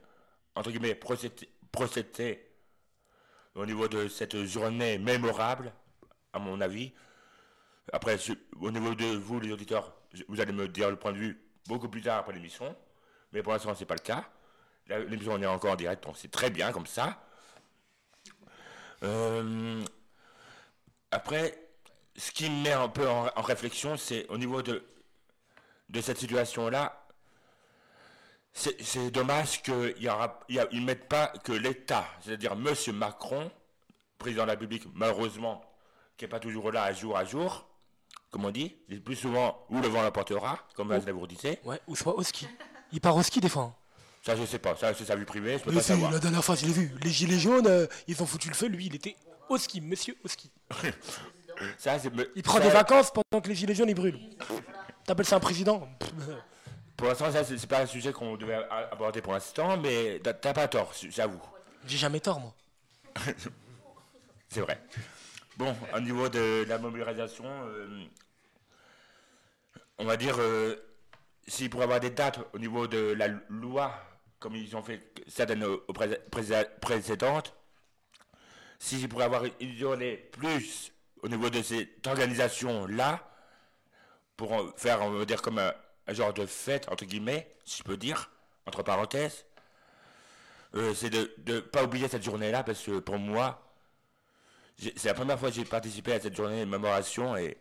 entre 0.56 0.72
guillemets, 0.72 0.96
procédées 0.96 2.46
au 3.56 3.66
niveau 3.66 3.88
de 3.88 4.08
cette 4.08 4.46
journée 4.46 4.98
mémorable, 4.98 5.74
à 6.34 6.40
mon 6.40 6.62
avis. 6.62 6.94
Après, 7.92 8.18
au 8.60 8.72
niveau 8.72 8.96
de 8.96 9.06
vous, 9.06 9.40
les 9.40 9.52
auditeurs, 9.52 9.94
vous 10.28 10.40
allez 10.40 10.52
me 10.52 10.68
dire 10.68 10.90
le 10.90 10.96
point 10.96 11.12
de 11.12 11.18
vue 11.18 11.42
beaucoup 11.68 11.90
plus 11.90 12.02
tard 12.02 12.20
après 12.20 12.34
l'émission, 12.34 12.76
mais 13.32 13.42
pour 13.42 13.54
l'instant, 13.54 13.74
ce 13.74 13.80
n'est 13.80 13.86
pas 13.86 13.96
le 13.96 14.02
cas. 14.02 14.26
L'émission, 14.88 15.34
on 15.34 15.42
est 15.42 15.46
encore 15.46 15.74
en 15.74 15.76
direct, 15.76 16.04
donc 16.04 16.18
c'est 16.18 16.32
très 16.32 16.50
bien 16.50 16.72
comme 16.72 16.88
ça. 16.88 17.22
Euh, 19.04 19.84
après, 21.12 21.70
ce 22.16 22.32
qui 22.32 22.50
me 22.50 22.64
met 22.64 22.74
un 22.74 22.90
peu 22.90 23.08
en, 23.08 23.42
réflexion, 23.42 23.98
c'est 23.98 24.28
au 24.30 24.38
niveau 24.38 24.62
de, 24.62 24.84
de 25.90 26.02
cette 26.02 26.18
situation-là, 26.18 27.08
c'est 28.52 28.82
c'est 28.82 29.12
dommage 29.12 29.62
qu'ils 29.62 29.96
ne 30.02 30.86
mettent 30.86 31.08
pas 31.08 31.28
que 31.28 31.52
l'État, 31.52 32.06
c'est-à-dire 32.22 32.54
M. 32.54 32.96
Macron, 32.96 33.52
président 34.18 34.42
de 34.44 34.48
la 34.48 34.54
République, 34.54 34.88
malheureusement, 34.96 35.64
qui 36.20 36.26
n'est 36.26 36.30
pas 36.30 36.40
toujours 36.40 36.70
là 36.72 36.84
à 36.84 36.92
jour 36.92 37.18
à 37.18 37.24
jour, 37.24 37.66
comme 38.30 38.44
on 38.44 38.52
dit, 38.52 38.76
est 38.90 38.98
plus 38.98 39.16
souvent 39.16 39.66
où 39.70 39.80
le 39.80 39.88
vent 39.88 40.02
l'apportera, 40.04 40.60
comme 40.76 40.94
vous 40.96 41.28
disait. 41.28 41.60
Ouais, 41.64 41.80
ou 41.88 41.96
soit 41.96 42.14
au 42.14 42.22
ski. 42.22 42.46
Il 42.92 43.00
part 43.00 43.16
au 43.16 43.24
ski 43.24 43.40
des 43.40 43.48
fois. 43.48 43.64
hein. 43.64 43.74
Ça, 44.22 44.36
je 44.36 44.46
sais 44.46 44.60
pas, 44.60 44.76
ça, 44.76 44.94
c'est 44.94 45.06
sa 45.06 45.16
vie 45.16 45.24
privée, 45.24 45.58
je 45.58 45.64
peux 45.64 45.70
Mais 45.72 45.78
pas 45.78 45.82
savoir. 45.84 46.12
la 46.12 46.20
dernière 46.20 46.44
fois, 46.44 46.56
je 46.56 46.66
l'ai 46.66 46.74
vu. 46.74 46.92
Les 47.04 47.10
gilets 47.10 47.40
jaunes, 47.40 47.68
euh, 47.68 47.88
ils 48.06 48.22
ont 48.22 48.26
foutu 48.26 48.50
le 48.50 48.54
feu. 48.54 48.68
Lui, 48.68 48.88
il 48.88 48.96
était 48.96 49.16
au 49.48 49.58
ski, 49.58 49.80
monsieur 49.80 50.18
au 50.26 50.28
ski. 50.28 50.52
Ça, 51.78 51.98
Il 52.36 52.44
prend 52.44 52.58
ça- 52.58 52.64
des 52.64 52.70
vacances 52.70 53.12
pendant 53.12 53.42
que 53.42 53.48
les 53.50 53.56
gilets 53.56 53.76
jaunes, 53.76 53.90
ils 53.90 53.96
brûlent. 53.96 54.20
T'appelles 55.06 55.26
ça 55.26 55.38
un 55.38 55.40
président? 55.42 55.88
Pour 56.98 57.08
l'instant, 57.08 57.32
ça, 57.32 57.46
c'est 57.46 57.66
pas 57.68 57.80
un 57.82 57.86
sujet 57.86 58.12
qu'on 58.12 58.36
devait 58.36 58.60
aborder 58.92 59.22
pour 59.22 59.32
l'instant, 59.32 59.78
mais 59.78 60.20
t'as 60.22 60.54
pas 60.54 60.68
tort, 60.68 60.92
j'avoue. 61.10 61.40
J'ai 61.88 61.98
jamais 61.98 62.20
tort, 62.20 62.42
moi. 62.42 62.54
C'est 64.50 64.60
vrai. 64.62 64.82
Bon, 65.60 65.76
au 65.94 66.00
niveau 66.00 66.30
de 66.30 66.64
la 66.70 66.78
mobilisation, 66.78 67.44
euh, 67.44 68.06
on 69.98 70.06
va 70.06 70.16
dire, 70.16 70.38
euh, 70.40 70.78
s'il 71.50 71.70
pourrait 71.70 71.84
avoir 71.84 72.00
des 72.00 72.12
dates 72.12 72.40
au 72.54 72.60
niveau 72.60 72.88
de 72.88 73.12
la 73.18 73.28
loi, 73.50 73.94
comme 74.40 74.56
ils 74.56 74.74
ont 74.78 74.82
fait 74.84 75.02
certaines 75.28 75.66
pré- 75.94 76.18
pré- 76.32 76.66
précédentes, 76.80 77.54
s'il 78.80 79.10
pourrait 79.10 79.26
avoir 79.26 79.44
une 79.60 79.76
journée 79.76 80.16
plus 80.16 80.94
au 81.24 81.28
niveau 81.28 81.50
de 81.50 81.62
cette 81.62 82.08
organisation-là, 82.08 83.20
pour 84.38 84.74
faire, 84.78 85.02
on 85.02 85.12
va 85.12 85.26
dire, 85.26 85.42
comme 85.42 85.60
un, 85.60 85.74
genre 86.08 86.34
de 86.34 86.46
fête, 86.46 86.88
entre 86.90 87.04
guillemets, 87.04 87.54
si 87.66 87.80
je 87.80 87.84
peux 87.84 87.98
dire, 87.98 88.32
entre 88.66 88.82
parenthèses, 88.82 89.44
euh, 90.76 90.94
c'est 90.94 91.10
de 91.10 91.34
ne 91.46 91.60
pas 91.60 91.84
oublier 91.84 92.08
cette 92.08 92.24
journée-là, 92.24 92.64
parce 92.64 92.82
que 92.82 93.00
pour 93.00 93.18
moi, 93.20 93.69
c'est 94.80 95.06
la 95.06 95.14
première 95.14 95.40
fois 95.40 95.50
que 95.50 95.56
j'ai 95.56 95.66
participé 95.66 96.14
à 96.14 96.20
cette 96.20 96.36
journée 96.36 96.62
de 96.62 96.70
mémoration, 96.70 97.36
et 97.36 97.58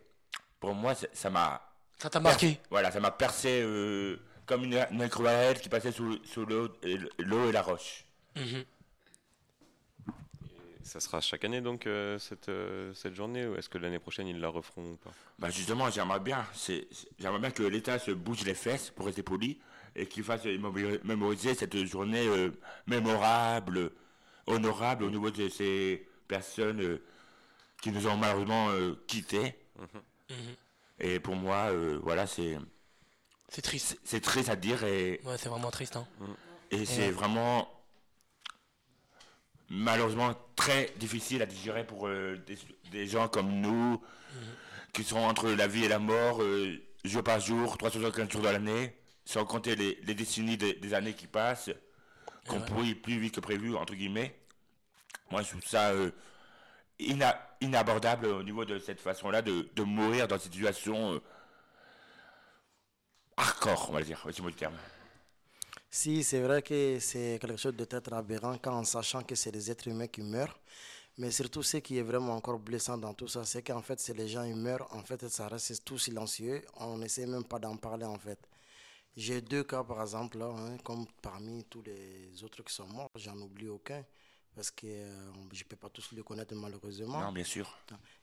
pour 0.59 0.73
moi, 0.73 0.93
ça 0.95 1.29
m'a... 1.29 1.61
Ça 1.97 2.09
t'a 2.09 2.19
marqué 2.19 2.59
Voilà, 2.69 2.91
ça 2.91 2.99
m'a 2.99 3.11
percé 3.11 3.61
euh, 3.61 4.17
comme 4.45 4.63
une, 4.63 4.85
une 4.91 5.09
qui 5.61 5.69
passait 5.69 5.91
sous, 5.91 6.17
sous 6.25 6.45
l'eau 6.45 6.69
et, 6.83 6.97
l'eau 7.19 7.49
et 7.49 7.51
la 7.51 7.61
roche. 7.61 8.05
Mhm. 8.35 8.63
Ça 10.81 10.99
sera 10.99 11.21
chaque 11.21 11.43
année 11.43 11.61
donc 11.61 11.85
euh, 11.85 12.17
cette, 12.17 12.49
euh, 12.49 12.93
cette 12.95 13.13
journée 13.13 13.45
ou 13.45 13.55
est-ce 13.57 13.69
que 13.69 13.77
l'année 13.77 13.99
prochaine 13.99 14.27
ils 14.27 14.39
la 14.39 14.47
referont 14.47 14.93
ou 14.93 14.95
pas? 14.95 15.11
Bah 15.37 15.49
justement, 15.51 15.89
j'aimerais 15.91 16.19
bien, 16.19 16.47
c'est, 16.53 16.87
c'est- 16.91 17.09
j'aimerais 17.19 17.39
bien 17.39 17.51
que 17.51 17.61
l'État 17.61 17.99
se 17.99 18.09
bouge 18.09 18.43
les 18.43 18.55
fesses, 18.55 18.89
pour 18.89 19.05
rester 19.05 19.21
poli, 19.21 19.59
et 19.95 20.07
qu'il 20.07 20.23
fasse 20.23 20.45
mémori- 20.45 20.99
mémoriser 21.03 21.53
cette 21.53 21.77
journée 21.85 22.25
euh, 22.27 22.49
mémorable, 22.87 23.91
honorable 24.47 25.03
au 25.03 25.11
niveau 25.11 25.29
de 25.29 25.47
ces 25.49 26.07
personnes 26.39 26.81
euh, 26.81 27.03
qui 27.81 27.91
nous 27.91 28.07
ont 28.07 28.15
malheureusement 28.15 28.69
euh, 28.69 28.95
quittés. 29.07 29.55
Mhm. 29.77 30.55
Et 31.01 31.19
pour 31.19 31.35
moi, 31.35 31.71
euh, 31.71 31.99
voilà, 32.03 32.25
c'est, 32.27 32.57
C'est 33.49 33.61
triste. 33.61 33.99
c'est 34.05 34.21
triste 34.21 34.47
à 34.49 34.55
dire 34.55 34.83
et, 34.85 35.19
Ouais, 35.25 35.37
c'est 35.37 35.49
vraiment 35.49 35.71
triste. 35.71 35.97
Hein. 35.97 36.07
et 36.71 36.85
c'est 36.85 37.07
Ouais. 37.07 37.11
vraiment 37.11 37.69
malheureusement 39.69 40.33
très 40.55 40.93
difficile 40.97 41.41
à 41.41 41.45
digérer 41.45 41.85
pour 41.85 42.07
euh, 42.07 42.37
des, 42.47 42.57
des 42.91 43.07
gens 43.07 43.27
comme 43.27 43.49
nous 43.61 44.01
qui 44.93 45.03
sont 45.03 45.17
entre 45.19 45.49
la 45.51 45.67
vie 45.67 45.85
et 45.85 45.87
la 45.87 45.99
mort 45.99 46.41
jour 47.05 47.23
par 47.23 47.39
jour, 47.39 47.77
365 47.77 48.31
jours 48.31 48.41
de 48.41 48.49
l'année, 48.49 48.95
sans 49.23 49.45
compter 49.45 49.75
les, 49.75 49.99
les 50.03 50.13
décennies 50.15 50.57
des, 50.57 50.73
des 50.73 50.93
années 50.93 51.13
qui 51.13 51.27
passent, 51.27 51.69
qu'on 52.47 52.59
ouais. 52.59 52.65
pourrit 52.65 52.95
plus 52.95 53.19
vite 53.19 53.35
que 53.35 53.39
prévu, 53.39 53.75
entre 53.75 53.93
guillemets. 53.93 54.35
Moi, 55.31 55.41
je 55.43 55.49
trouve 55.49 55.65
ça 55.65 55.91
euh, 55.91 56.11
ina- 56.99 57.39
inabordable 57.61 58.27
au 58.27 58.43
niveau 58.43 58.65
de 58.65 58.79
cette 58.79 58.99
façon-là 58.99 59.41
de, 59.41 59.69
de 59.75 59.83
mourir 59.83 60.27
dans 60.27 60.37
cette 60.37 60.51
situation 60.51 61.13
euh, 61.13 61.19
hardcore, 63.37 63.89
on 63.89 63.93
va 63.93 64.03
dire, 64.03 64.21
c'est 64.25 64.39
le 64.41 64.51
terme. 64.53 64.75
Si, 65.91 66.23
c'est 66.23 66.41
vrai 66.41 66.61
que 66.61 66.99
c'est 66.99 67.39
quelque 67.41 67.57
chose 67.57 67.75
de 67.75 67.85
très 67.85 68.13
aberrant 68.13 68.57
quand 68.59 68.73
en 68.73 68.83
sachant 68.83 69.23
que 69.23 69.35
c'est 69.35 69.51
des 69.51 69.71
êtres 69.71 69.87
humains 69.87 70.07
qui 70.07 70.21
meurent. 70.21 70.59
Mais 71.17 71.31
surtout, 71.31 71.63
ce 71.63 71.77
qui 71.77 71.97
est 71.97 72.01
vraiment 72.03 72.35
encore 72.35 72.59
blessant 72.59 72.97
dans 72.97 73.13
tout 73.13 73.27
ça, 73.27 73.43
c'est 73.43 73.61
qu'en 73.61 73.81
fait, 73.81 73.99
c'est 73.99 74.13
les 74.13 74.29
gens, 74.29 74.43
ils 74.43 74.55
meurent, 74.55 74.87
en 74.95 75.03
fait, 75.03 75.27
ça 75.27 75.47
reste 75.47 75.83
tout 75.83 75.97
silencieux. 75.97 76.63
On 76.77 76.97
n'essaie 76.97 77.25
même 77.25 77.43
pas 77.43 77.59
d'en 77.59 77.75
parler, 77.75 78.05
en 78.05 78.17
fait. 78.17 78.39
J'ai 79.17 79.41
deux 79.41 79.63
cas, 79.63 79.83
par 79.83 80.01
exemple, 80.01 80.37
là, 80.37 80.45
hein, 80.45 80.77
comme 80.83 81.05
parmi 81.21 81.65
tous 81.65 81.81
les 81.81 82.41
autres 82.43 82.63
qui 82.63 82.73
sont 82.73 82.87
morts, 82.87 83.11
j'en 83.15 83.35
oublie 83.37 83.67
aucun, 83.67 84.01
parce 84.55 84.71
que 84.71 84.87
euh, 84.87 85.31
je 85.53 85.63
ne 85.63 85.67
peux 85.67 85.75
pas 85.75 85.89
tous 85.89 86.11
les 86.11 86.21
connaître 86.23 86.55
malheureusement. 86.55 87.21
Non, 87.21 87.31
bien 87.31 87.43
sûr. 87.43 87.77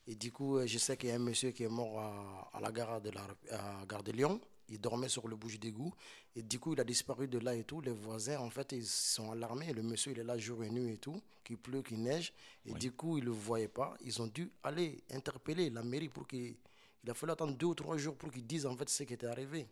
Et 0.06 0.14
du 0.14 0.32
coup, 0.32 0.58
euh, 0.58 0.66
je 0.66 0.78
sais 0.78 0.96
qu'il 0.96 1.08
y 1.08 1.12
a 1.12 1.16
un 1.16 1.18
monsieur 1.18 1.50
qui 1.50 1.62
est 1.62 1.68
mort 1.68 1.98
à, 1.98 2.50
à 2.52 2.60
la 2.60 2.70
gare 2.72 3.00
de, 3.00 3.10
la, 3.10 3.26
à 3.50 3.84
Gare 3.86 4.02
de 4.02 4.12
Lyon. 4.12 4.40
Il 4.68 4.80
dormait 4.80 5.08
sur 5.08 5.28
le 5.28 5.36
bouche 5.36 5.58
d'égout. 5.60 5.94
Et 6.34 6.42
du 6.42 6.58
coup, 6.58 6.72
il 6.72 6.80
a 6.80 6.84
disparu 6.84 7.28
de 7.28 7.38
là 7.38 7.54
et 7.54 7.62
tout. 7.62 7.80
Les 7.80 7.92
voisins, 7.92 8.40
en 8.40 8.50
fait, 8.50 8.72
ils 8.72 8.84
sont 8.84 9.30
alarmés. 9.30 9.72
Le 9.72 9.82
monsieur, 9.82 10.10
il 10.12 10.18
est 10.18 10.24
là 10.24 10.36
jour 10.36 10.64
et 10.64 10.70
nuit 10.70 10.94
et 10.94 10.98
tout. 10.98 11.22
Qu'il 11.44 11.56
pleut, 11.56 11.82
qu'il 11.82 12.02
neige. 12.02 12.32
Et 12.64 12.72
du 12.74 12.90
coup, 12.90 13.16
ils 13.16 13.20
ne 13.20 13.26
le 13.26 13.32
voyaient 13.32 13.68
pas. 13.68 13.96
Ils 14.04 14.20
ont 14.20 14.26
dû 14.26 14.50
aller 14.64 15.02
interpeller 15.12 15.70
la 15.70 15.82
mairie 15.82 16.08
pour 16.08 16.26
qu'il. 16.26 16.56
Il 17.04 17.10
a 17.10 17.14
fallu 17.14 17.30
attendre 17.32 17.56
deux 17.56 17.66
ou 17.66 17.74
trois 17.74 17.96
jours 17.96 18.16
pour 18.16 18.32
qu'ils 18.32 18.44
disent 18.44 18.66
en 18.66 18.76
fait 18.76 18.88
ce 18.88 19.04
qui 19.04 19.14
était 19.14 19.28
arrivé. 19.28 19.68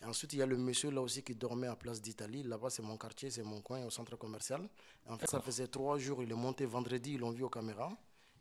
Et 0.00 0.04
ensuite, 0.04 0.32
il 0.34 0.38
y 0.38 0.42
a 0.42 0.46
le 0.46 0.56
monsieur 0.56 0.90
là 0.90 1.00
aussi 1.00 1.22
qui 1.22 1.34
dormait 1.34 1.68
à 1.68 1.76
Place 1.76 2.02
d'Italie. 2.02 2.42
Là-bas, 2.42 2.70
c'est 2.70 2.82
mon 2.82 2.98
quartier, 2.98 3.30
c'est 3.30 3.42
mon 3.42 3.60
coin, 3.62 3.84
au 3.84 3.90
centre 3.90 4.16
commercial. 4.16 4.68
Et 5.06 5.10
en 5.10 5.16
fait, 5.16 5.28
ça 5.28 5.40
faisait 5.40 5.68
trois 5.68 5.98
jours. 5.98 6.22
Il 6.22 6.30
est 6.30 6.34
monté 6.34 6.66
vendredi, 6.66 7.14
ils 7.14 7.20
l'ont 7.20 7.30
vu 7.30 7.42
aux 7.42 7.48
caméras. 7.48 7.96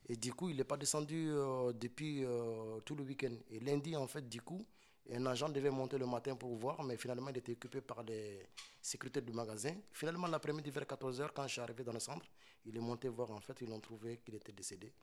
Et 0.08 0.16
du 0.18 0.34
coup, 0.34 0.50
il 0.50 0.58
n'est 0.58 0.64
pas 0.66 0.78
descendu 0.78 1.30
euh, 1.30 1.74
depuis 1.74 2.24
euh, 2.24 2.80
tout 2.82 2.96
le 2.96 3.04
week-end. 3.04 3.34
Et 3.50 3.60
lundi, 3.60 3.96
en 3.96 4.06
fait, 4.08 4.28
du 4.28 4.42
coup, 4.42 4.66
un 5.12 5.26
agent 5.26 5.50
devait 5.50 5.70
monter 5.70 5.98
le 5.98 6.06
matin 6.06 6.36
pour 6.36 6.56
voir, 6.56 6.84
mais 6.84 6.98
finalement, 6.98 7.30
il 7.30 7.38
était 7.38 7.54
occupé 7.54 7.82
par 7.82 8.04
les 8.04 8.48
sécurités 8.82 9.22
du 9.22 9.34
magasin. 9.34 9.76
Finalement, 9.92 10.28
l'après-midi, 10.28 10.70
vers 10.72 10.84
14h, 10.84 11.30
quand 11.34 11.48
je 11.48 11.54
suis 11.54 11.62
arrivé 11.62 11.84
dans 11.84 11.94
le 11.94 12.00
centre, 12.00 12.26
il 12.66 12.76
est 12.76 12.82
monté 12.82 13.08
voir, 13.08 13.32
en 13.32 13.40
fait, 13.40 13.62
ils 13.62 13.70
l'ont 13.70 13.80
trouvé 13.80 14.18
qu'il 14.18 14.36
était 14.36 14.52
décédé. 14.52 14.94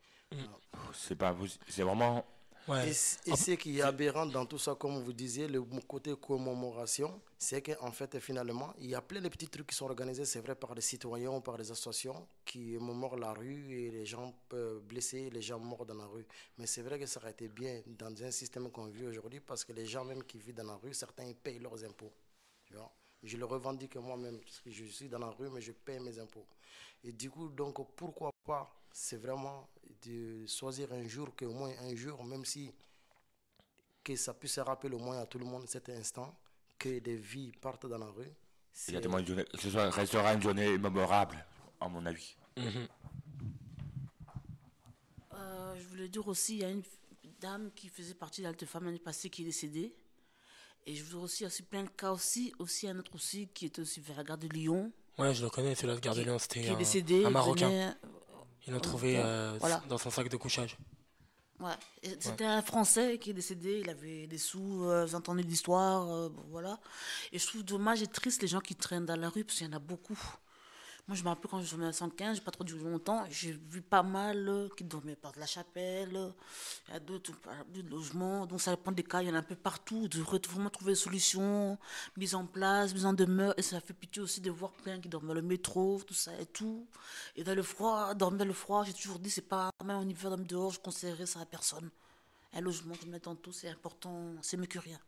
C'est 0.92 1.16
pas 1.16 1.32
possible. 1.32 1.64
C'est 1.68 1.82
vraiment. 1.82 2.24
Et, 2.68 2.90
et 2.90 3.36
ce 3.36 3.52
qui 3.52 3.78
est 3.78 3.82
aberrant 3.82 4.26
dans 4.26 4.46
tout 4.46 4.58
ça, 4.58 4.76
comme 4.76 5.02
vous 5.02 5.12
disiez, 5.12 5.48
le 5.48 5.62
côté 5.86 6.14
commémoration, 6.14 7.20
c'est 7.36 7.60
qu'en 7.60 7.90
fait, 7.90 8.20
finalement, 8.20 8.72
il 8.78 8.90
y 8.90 8.94
a 8.94 9.02
plein 9.02 9.20
de 9.20 9.28
petits 9.28 9.48
trucs 9.48 9.66
qui 9.66 9.74
sont 9.74 9.86
organisés, 9.86 10.24
c'est 10.24 10.40
vrai, 10.40 10.54
par 10.54 10.74
les 10.74 10.80
citoyens 10.80 11.30
ou 11.30 11.40
par 11.40 11.56
les 11.56 11.70
associations 11.70 12.26
qui 12.44 12.78
mémorent 12.78 13.16
la 13.16 13.32
rue 13.32 13.72
et 13.76 13.90
les 13.90 14.06
gens 14.06 14.32
blessés, 14.88 15.28
les 15.30 15.42
gens 15.42 15.58
morts 15.58 15.84
dans 15.84 15.94
la 15.94 16.06
rue. 16.06 16.26
Mais 16.58 16.66
c'est 16.66 16.82
vrai 16.82 16.98
que 16.98 17.06
ça 17.06 17.20
aurait 17.20 17.32
été 17.32 17.48
bien 17.48 17.82
dans 17.86 18.22
un 18.22 18.30
système 18.30 18.70
qu'on 18.70 18.86
vit 18.86 19.06
aujourd'hui 19.06 19.40
parce 19.40 19.64
que 19.64 19.72
les 19.72 19.86
gens 19.86 20.04
même 20.04 20.22
qui 20.22 20.38
vivent 20.38 20.54
dans 20.54 20.66
la 20.66 20.76
rue, 20.76 20.94
certains 20.94 21.24
ils 21.24 21.34
payent 21.34 21.58
leurs 21.58 21.84
impôts. 21.84 22.12
Tu 22.64 22.74
vois 22.74 22.92
je 23.22 23.36
le 23.36 23.44
revendique 23.44 23.96
moi-même, 23.96 24.38
parce 24.40 24.60
que 24.60 24.70
je 24.70 24.84
suis 24.84 25.08
dans 25.08 25.18
la 25.18 25.30
rue, 25.30 25.48
mais 25.48 25.60
je 25.60 25.72
paye 25.72 26.00
mes 26.00 26.18
impôts. 26.18 26.46
Et 27.04 27.12
du 27.12 27.30
coup, 27.30 27.48
donc, 27.48 27.94
pourquoi 27.94 28.32
pas 28.44 28.72
C'est 28.92 29.16
vraiment 29.16 29.68
de 30.04 30.46
choisir 30.46 30.92
un 30.92 31.06
jour, 31.06 31.34
qu'au 31.36 31.52
moins 31.52 31.72
un 31.80 31.94
jour, 31.96 32.22
même 32.24 32.44
si 32.44 32.72
que 34.04 34.16
ça 34.16 34.34
puisse 34.34 34.52
se 34.54 34.60
rappeler 34.60 34.94
au 34.94 34.98
moins 34.98 35.20
à 35.20 35.26
tout 35.26 35.38
le 35.38 35.44
monde 35.44 35.66
cet 35.68 35.88
instant, 35.88 36.36
que 36.78 36.98
des 36.98 37.16
vies 37.16 37.52
partent 37.60 37.86
dans 37.86 37.98
la 37.98 38.06
rue. 38.06 38.32
Exactement, 38.88 39.18
une 39.18 39.26
journée, 39.26 39.44
ce 39.54 39.70
soir 39.70 39.92
restera 39.92 40.34
une 40.34 40.42
journée 40.42 40.76
mémorable, 40.78 41.44
à 41.80 41.88
mon 41.88 42.04
avis. 42.06 42.36
Euh, 45.34 45.74
je 45.78 45.84
voulais 45.88 46.08
dire 46.08 46.26
aussi, 46.26 46.54
il 46.54 46.60
y 46.60 46.64
a 46.64 46.70
une 46.70 46.82
dame 47.40 47.70
qui 47.74 47.88
faisait 47.88 48.14
partie 48.14 48.40
de 48.40 48.46
l'Alte 48.46 48.64
Femme 48.66 48.84
l'année 48.84 48.98
passée 48.98 49.30
qui 49.30 49.42
est 49.42 49.46
décédée. 49.46 49.94
Et 50.84 50.94
je 50.96 51.04
voudrais 51.04 51.24
aussi, 51.24 51.46
aussi 51.46 51.62
plein 51.62 51.84
de 51.84 51.88
cas 51.90 52.10
aussi, 52.10 52.52
aussi 52.58 52.88
un 52.88 52.98
autre 52.98 53.14
aussi 53.14 53.48
qui 53.54 53.66
était 53.66 53.80
aussi 53.80 54.00
vers 54.00 54.16
la 54.16 54.24
gare 54.24 54.38
de 54.38 54.48
Lyon. 54.48 54.90
Ouais, 55.18 55.32
je 55.32 55.44
le 55.44 55.50
connais, 55.50 55.74
c'est 55.76 55.86
la 55.86 55.96
gare 55.96 56.14
de 56.16 56.22
Lyon, 56.22 56.38
c'était 56.38 56.68
un, 56.68 56.78
il 56.80 57.28
Marocain. 57.30 57.68
venait- 57.68 57.94
Ils 58.66 58.72
l'ont 58.72 58.80
trouvé 58.80 59.18
euh, 59.18 59.56
Voilà. 59.60 59.82
dans 59.88 59.98
son 59.98 60.10
sac 60.10 60.28
de 60.28 60.36
couchage. 60.36 60.76
Ouais. 61.60 61.74
C'était 62.18 62.44
un 62.44 62.62
Français 62.62 63.18
qui 63.18 63.30
est 63.30 63.34
décédé, 63.34 63.80
il 63.84 63.90
avait 63.90 64.26
des 64.26 64.38
sous, 64.38 64.84
euh, 64.84 65.06
vous 65.06 65.14
entendez 65.14 65.42
l'histoire, 65.42 66.10
euh, 66.10 66.28
voilà. 66.50 66.80
Et 67.30 67.38
je 67.38 67.46
trouve 67.46 67.62
dommage 67.62 68.02
et 68.02 68.08
triste 68.08 68.42
les 68.42 68.48
gens 68.48 68.60
qui 68.60 68.74
traînent 68.74 69.06
dans 69.06 69.16
la 69.16 69.28
rue, 69.28 69.44
parce 69.44 69.58
qu'il 69.58 69.66
y 69.66 69.70
en 69.70 69.76
a 69.76 69.78
beaucoup. 69.78 70.18
Moi, 71.12 71.18
je 71.18 71.24
me 71.24 71.28
rappelle 71.28 71.50
quand 71.50 71.60
je 71.60 71.68
dormais 71.68 71.88
à 71.88 71.92
115, 71.92 72.36
j'ai 72.36 72.42
pas 72.42 72.50
trop 72.50 72.64
duré 72.64 72.82
longtemps, 72.84 73.26
j'ai 73.28 73.52
vu 73.52 73.82
pas 73.82 74.02
mal 74.02 74.48
euh, 74.48 74.70
qui 74.74 74.82
dormaient 74.82 75.14
par 75.14 75.32
de 75.32 75.40
la 75.40 75.46
chapelle, 75.46 76.16
euh, 76.16 76.30
il 76.88 76.94
y 76.94 76.96
a 76.96 77.00
d'autres, 77.00 77.34
plus 77.70 77.82
de 77.82 77.90
logements, 77.90 78.46
donc 78.46 78.62
ça 78.62 78.70
dépend 78.70 78.92
des 78.92 79.02
cas, 79.02 79.20
il 79.20 79.28
y 79.28 79.30
en 79.30 79.34
a 79.34 79.40
un 79.40 79.42
peu 79.42 79.54
partout, 79.54 80.08
de 80.08 80.22
vraiment 80.22 80.70
trouver 80.70 80.92
des 80.92 80.98
solutions, 80.98 81.76
mise 82.16 82.34
en 82.34 82.46
place, 82.46 82.94
mise 82.94 83.04
en 83.04 83.12
demeure, 83.12 83.52
et 83.58 83.62
ça 83.62 83.78
fait 83.82 83.92
pitié 83.92 84.22
aussi 84.22 84.40
de 84.40 84.50
voir 84.50 84.70
plein 84.70 84.98
qui 85.00 85.10
dorment 85.10 85.26
dans 85.26 85.34
le 85.34 85.42
métro, 85.42 86.00
tout 86.06 86.14
ça 86.14 86.32
et 86.40 86.46
tout. 86.46 86.86
Et 87.36 87.44
dans 87.44 87.54
le 87.54 87.62
froid, 87.62 88.14
dormir 88.14 88.38
dans 88.38 88.46
le 88.46 88.54
froid, 88.54 88.82
j'ai 88.82 88.94
toujours 88.94 89.18
dit, 89.18 89.28
c'est 89.28 89.42
pas, 89.42 89.70
même 89.84 89.98
en 89.98 90.08
hiver, 90.08 90.30
dormir 90.30 90.46
dehors, 90.46 90.72
je 90.72 90.80
conseillerais 90.80 91.26
ça 91.26 91.40
à 91.40 91.44
personne. 91.44 91.90
Un 92.54 92.62
logement, 92.62 92.94
comme 92.94 93.12
dit 93.12 93.20
tantôt, 93.20 93.52
c'est 93.52 93.68
important, 93.68 94.32
c'est 94.40 94.56
mieux 94.56 94.64
que 94.64 94.78
rien. 94.78 94.98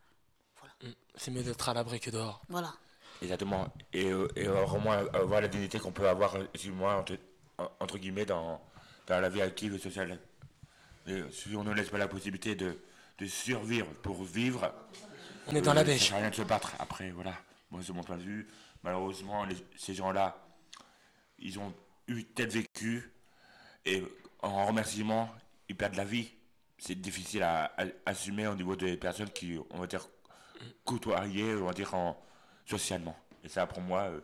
C'est 1.17 1.31
mieux 1.31 1.43
d'être 1.43 1.67
à 1.67 1.73
l'abri 1.73 1.99
que 1.99 2.11
dehors. 2.11 2.43
Voilà. 2.51 2.75
Exactement. 3.25 3.73
Et, 3.93 4.07
euh, 4.11 4.29
et 4.37 4.47
euh, 4.47 4.65
au 4.67 4.79
moins 4.79 5.05
avoir 5.13 5.41
la 5.41 5.49
dignité 5.49 5.79
qu'on 5.79 5.93
peut 5.93 6.09
avoir, 6.09 6.35
euh, 6.37 6.45
excuse-moi, 6.55 6.95
entre, 6.97 7.17
en- 7.59 7.71
entre 7.81 7.99
guillemets, 7.99 8.25
dans, 8.27 8.61
dans 9.07 9.21
la 9.21 9.29
vie 9.29 9.43
active 9.43 9.75
et 9.75 9.79
sociale. 9.79 10.19
Et 11.07 11.23
si 11.31 11.55
on 11.57 11.65
ne 11.65 11.73
laisse 11.73 11.89
pas 11.91 11.99
la 11.99 12.09
possibilité 12.09 12.55
de, 12.55 12.77
de 13.19 13.27
survivre 13.27 13.87
pour 14.03 14.23
vivre, 14.25 14.73
On 15.49 15.55
est 15.55 15.61
dans 15.63 15.75
la 15.75 15.81
ça 15.81 15.87
dèche. 15.87 16.09
sert 16.09 16.17
à 16.17 16.21
rien 16.21 16.31
de 16.31 16.35
se 16.35 16.43
battre. 16.43 16.73
Après, 16.79 17.11
voilà, 17.11 17.35
moi 17.71 17.81
c'est 17.85 17.93
mon 17.93 18.03
point 18.03 18.17
de 18.17 18.23
vue. 18.23 18.49
Malheureusement, 18.83 19.45
les- 19.45 19.57
ces 19.77 19.95
gens-là, 19.95 20.37
ils 21.39 21.59
ont 21.59 21.73
eu 22.09 22.25
tel 22.25 22.49
vécu 22.49 23.11
et 23.87 24.03
en 24.41 24.67
remerciement, 24.67 25.31
ils 25.69 25.77
perdent 25.77 25.97
la 25.97 26.05
vie. 26.05 26.31
C'est 26.79 26.95
difficile 27.01 27.43
à, 27.43 27.73
à 27.79 27.85
assumer 28.07 28.47
au 28.47 28.55
niveau 28.55 28.77
des 28.77 28.97
personnes 28.99 29.31
qui, 29.31 29.59
on 29.71 29.79
va 29.79 29.87
dire, 29.87 30.07
côtoyées, 30.85 31.55
on 31.55 31.65
va 31.67 31.73
dire, 31.73 31.95
en, 31.95 32.19
socialement. 32.67 33.17
Et 33.43 33.49
ça, 33.49 33.67
pour 33.67 33.81
moi, 33.81 34.03
euh, 34.03 34.21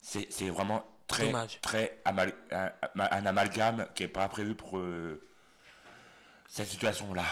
c'est 0.00 0.48
vraiment 0.50 0.84
très, 1.06 1.26
Dommage. 1.26 1.60
très 1.60 2.00
amal- 2.04 2.34
un, 2.50 2.70
un 2.96 3.26
amalgame 3.26 3.86
qui 3.94 4.02
n'est 4.04 4.08
pas 4.08 4.28
prévu 4.28 4.54
pour 4.54 4.78
euh, 4.78 5.20
cette 6.48 6.68
situation-là. 6.68 7.24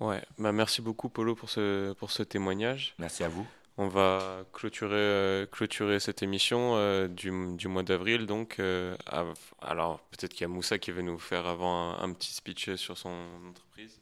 Ouais, 0.00 0.22
bah 0.38 0.52
merci 0.52 0.80
beaucoup 0.80 1.08
Polo 1.10 1.34
pour 1.34 1.50
ce, 1.50 1.92
pour 1.92 2.10
ce 2.10 2.22
témoignage. 2.22 2.94
Merci 2.98 3.22
à 3.22 3.28
vous. 3.28 3.46
On 3.76 3.86
va 3.88 4.44
clôturer, 4.52 4.94
euh, 4.94 5.46
clôturer 5.46 6.00
cette 6.00 6.22
émission 6.22 6.74
euh, 6.76 7.06
du, 7.08 7.30
du 7.56 7.68
mois 7.68 7.82
d'avril. 7.82 8.26
Donc, 8.26 8.58
euh, 8.58 8.96
alors 9.62 10.00
peut-être 10.10 10.32
qu'il 10.32 10.42
y 10.42 10.44
a 10.44 10.48
Moussa 10.48 10.78
qui 10.78 10.90
veut 10.90 11.02
nous 11.02 11.18
faire 11.18 11.46
avant 11.46 11.92
un, 11.98 12.02
un 12.02 12.12
petit 12.12 12.32
speech 12.32 12.74
sur 12.74 12.98
son 12.98 13.14
entreprise. 13.48 13.98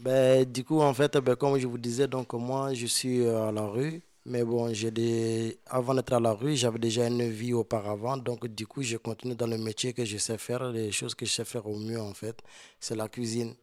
Ben, 0.00 0.44
du 0.44 0.64
coup, 0.64 0.80
en 0.80 0.94
fait, 0.94 1.16
ben, 1.18 1.34
comme 1.34 1.58
je 1.58 1.66
vous 1.66 1.78
disais, 1.78 2.06
donc 2.06 2.32
moi, 2.34 2.72
je 2.72 2.86
suis 2.86 3.20
euh, 3.22 3.48
à 3.48 3.52
la 3.52 3.66
rue. 3.66 4.00
Mais 4.26 4.44
bon, 4.44 4.72
j'ai 4.72 4.90
des... 4.90 5.58
avant 5.66 5.94
d'être 5.94 6.12
à 6.12 6.20
la 6.20 6.32
rue, 6.32 6.54
j'avais 6.54 6.78
déjà 6.78 7.06
une 7.08 7.28
vie 7.28 7.52
auparavant. 7.52 8.16
Donc, 8.16 8.46
du 8.46 8.66
coup, 8.66 8.82
je 8.82 8.96
continue 8.96 9.34
dans 9.34 9.46
le 9.46 9.58
métier 9.58 9.92
que 9.92 10.04
je 10.04 10.18
sais 10.18 10.38
faire. 10.38 10.70
Les 10.70 10.92
choses 10.92 11.14
que 11.14 11.26
je 11.26 11.32
sais 11.32 11.44
faire 11.44 11.66
au 11.66 11.76
mieux, 11.78 12.00
en 12.00 12.14
fait, 12.14 12.38
c'est 12.78 12.94
la 12.94 13.08
cuisine. 13.08 13.54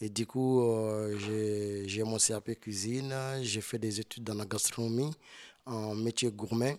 Et 0.00 0.08
du 0.08 0.26
coup, 0.26 0.60
euh, 0.62 1.16
j'ai 1.86 2.02
mon 2.02 2.18
CAP 2.18 2.58
cuisine. 2.60 3.14
J'ai 3.42 3.60
fait 3.60 3.78
des 3.78 4.00
études 4.00 4.24
dans 4.24 4.34
la 4.34 4.44
gastronomie, 4.46 5.12
en 5.66 5.94
métier 5.94 6.30
gourmet. 6.30 6.78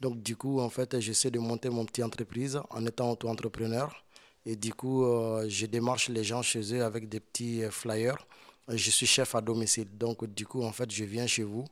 Donc, 0.00 0.22
du 0.22 0.36
coup, 0.36 0.60
en 0.60 0.68
fait, 0.68 1.00
j'essaie 1.00 1.30
de 1.30 1.38
monter 1.38 1.70
mon 1.70 1.84
petite 1.86 2.04
entreprise 2.04 2.60
en 2.70 2.84
étant 2.86 3.12
auto-entrepreneur. 3.12 4.04
Et 4.44 4.56
du 4.56 4.74
coup, 4.74 5.04
euh, 5.04 5.46
je 5.48 5.66
démarche 5.66 6.08
les 6.08 6.24
gens 6.24 6.42
chez 6.42 6.74
eux 6.74 6.84
avec 6.84 7.08
des 7.08 7.20
petits 7.20 7.62
euh, 7.62 7.70
flyers. 7.70 8.26
Je 8.68 8.90
suis 8.90 9.06
chef 9.06 9.34
à 9.34 9.40
domicile. 9.40 9.88
Donc, 9.96 10.24
du 10.26 10.46
coup, 10.46 10.62
en 10.62 10.72
fait, 10.72 10.90
je 10.90 11.04
viens 11.04 11.26
chez 11.26 11.44
vous. 11.44 11.64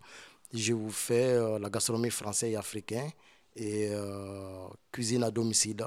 Je 0.52 0.72
vous 0.72 0.90
fais 0.90 1.32
euh, 1.34 1.58
la 1.58 1.68
gastronomie 1.68 2.10
française 2.10 2.52
et 2.52 2.56
africaine 2.56 3.10
et 3.56 3.90
cuisine 4.92 5.24
à 5.24 5.30
domicile 5.30 5.84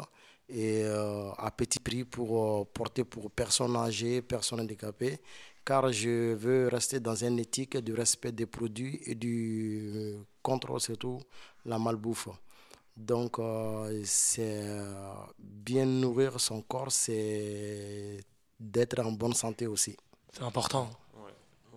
et 0.50 0.84
à 0.84 1.50
petit 1.56 1.80
prix 1.80 2.04
pour 2.04 2.68
porter 2.68 3.06
pour 3.06 3.32
personnes 3.32 3.76
âgées, 3.78 4.22
personnes 4.22 4.60
handicapées, 4.60 5.18
car 5.64 5.92
je 5.92 6.34
veux 6.34 6.68
rester 6.68 7.00
dans 7.00 7.16
une 7.16 7.40
éthique 7.40 7.78
du 7.78 7.94
respect 7.94 8.34
des 8.34 8.46
produits 8.46 9.00
et 9.06 9.16
du 9.16 10.14
contrôle 10.42 10.82
surtout 10.82 11.22
la 11.66 11.80
malbouffe. 11.80 12.28
Donc, 12.96 13.40
euh, 13.40 14.02
c'est 14.06 14.62
euh, 14.64 15.14
bien 15.40 15.86
nourrir 15.86 16.40
son 16.40 16.62
corps, 16.62 16.92
c'est 16.92 18.20
d'être 18.60 19.00
en 19.00 19.12
bonne 19.12 19.34
santé 19.34 19.68
aussi. 19.68 19.98
C'est 20.32 20.44
important. 20.44 20.90